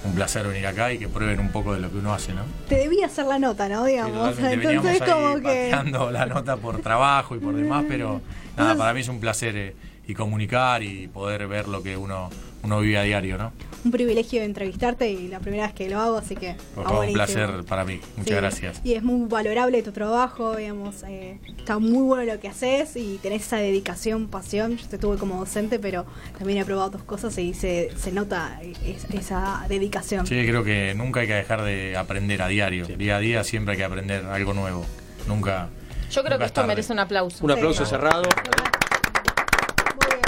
[0.05, 2.43] un placer venir acá y que prueben un poco de lo que uno hace, ¿no?
[2.69, 3.85] Te debía hacer la nota, ¿no?
[3.85, 4.35] Sí, Digamos.
[4.35, 4.73] totalmente.
[4.75, 6.13] Entonces, ahí como que.
[6.13, 8.21] la nota por trabajo y por demás, pero
[8.57, 9.77] nada, para mí es un placer eh,
[10.09, 12.31] y comunicar y poder ver lo que uno,
[12.63, 13.53] uno vive a diario, ¿no?
[13.85, 16.55] Un privilegio entrevistarte y la primera vez que lo hago, así que.
[16.77, 18.01] Por favor, un placer para mí.
[18.17, 18.81] Muchas Sí, gracias.
[18.85, 23.19] Y es muy valorable tu trabajo, digamos, eh, está muy bueno lo que haces y
[23.21, 24.77] tenés esa dedicación, pasión.
[24.77, 26.07] Yo te tuve como docente, pero
[26.39, 30.29] también he probado tus cosas y se, se nota es- esa dedicación.
[30.29, 32.87] Sí, creo que nunca hay que dejar de aprender a diario.
[32.87, 34.87] Día a día siempre hay que aprender algo nuevo.
[35.27, 35.71] Nunca.
[36.09, 36.69] Yo creo nunca que es esto tarde.
[36.69, 37.45] merece un aplauso.
[37.45, 37.91] Un aplauso Sí.
[37.91, 38.23] cerrado.
[38.23, 40.23] Muy bien.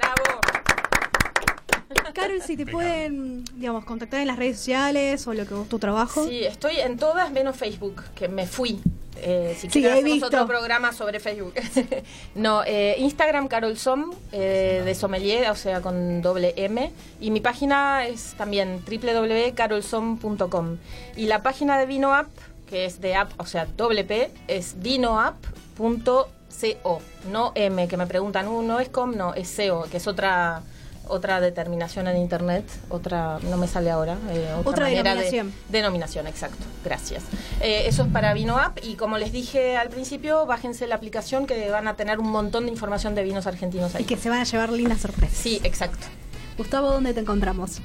[0.00, 0.40] Bravo.
[2.12, 5.78] Carol, si te pueden, digamos, contactar en las redes sociales o lo que vos tu
[5.78, 6.26] trabajo.
[6.26, 8.80] Sí, estoy en todas menos Facebook, que me fui.
[9.16, 10.26] Eh, si Sí, he visto.
[10.26, 11.54] otro programa sobre Facebook.
[12.34, 16.90] no, eh, Instagram Carol Som, eh, de sommelier, o sea, con doble M.
[17.20, 20.78] Y mi página es también www.carolsom.com.
[21.16, 22.28] Y la página de Vino App,
[22.66, 26.28] que es de app, o sea, doble P, es vinoapp.co.
[27.30, 30.62] No M, que me preguntan, uh, no es com, no, es CO, que es otra
[31.12, 35.52] otra determinación en internet, otra, no me sale ahora, eh, otra, Otra manera de- denominación.
[35.68, 36.64] Denominación, exacto.
[36.84, 37.22] Gracias.
[37.60, 41.46] Eh, eso es para Vino App y como les dije al principio, bájense la aplicación
[41.46, 44.04] que van a tener un montón de información de vinos argentinos Y ahí.
[44.04, 45.36] que se van a llevar lindas sorpresas.
[45.36, 46.06] Sí, exacto.
[46.58, 47.80] Gustavo, ¿dónde te encontramos?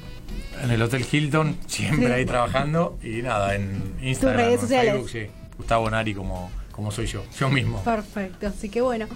[0.62, 2.12] En el Hotel Hilton, siempre Sí.
[2.12, 2.98] ahí trabajando.
[3.02, 4.92] Y nada, en Instagram, redes en sociales.
[4.92, 5.26] Facebook, sí.
[5.56, 7.82] Gustavo Nari como, como soy yo, yo mismo.
[7.82, 9.06] Perfecto, así que bueno.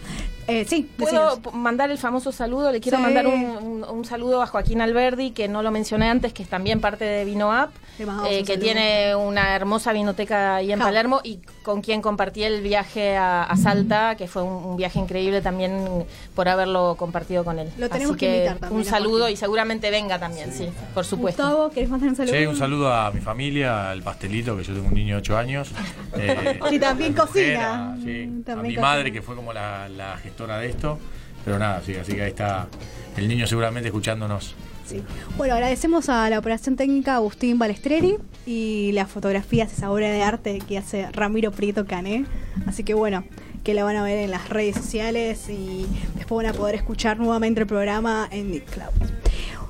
[0.49, 2.73] Eh, sí, ¿Puedo mandar el famoso saludo?
[2.73, 3.05] Le quiero Sí.
[3.05, 6.49] mandar un, un- un saludo a Joaquín Alberdi, que no lo mencioné antes, que es
[6.49, 8.05] también parte de Vino App, eh,
[8.41, 8.59] que saludo.
[8.65, 10.87] tiene una hermosa vinoteca ahí en Ja.
[10.87, 14.99] Palermo y con quien compartí el viaje a, a Salta, que fue un, un viaje
[14.99, 16.05] increíble también
[16.35, 17.69] por haberlo compartido con él.
[17.79, 21.05] Lo tenemos Así que invitar también Un a saludo y seguramente venga también, sí, por
[21.05, 21.45] supuesto.
[21.45, 22.35] Gustavo, ¿querés mandar un saludo?
[22.35, 25.39] Sí, un saludo a mi familia, al pastelito, que yo tengo un niño de 8
[25.39, 25.71] años.
[26.15, 27.52] Eh, Y también cocina.
[27.57, 30.99] A- sí, a también mi madre, que fue como la, la gestora de esto.
[31.45, 32.69] Pero nada, sí, así que ahí está
[33.17, 34.55] el niño seguramente escuchándonos.
[34.87, 35.03] Sí.
[35.37, 40.59] Bueno, agradecemos a la operación técnica Agustín Balestreri y las fotografías, esa obra de arte
[40.69, 42.27] que hace Ramiro Prieto Cané.
[42.67, 43.25] Así que bueno,
[43.65, 45.87] que la van a ver en las redes sociales y
[46.17, 48.93] después van a poder escuchar nuevamente el programa en Mixcloud.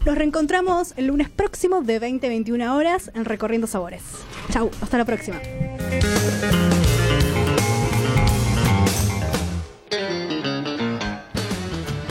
[0.05, 4.03] Nos reencontramos el lunes próximo de 20 a 21 horas en Recorriendo Sabores.
[4.51, 5.39] Chau, hasta la próxima.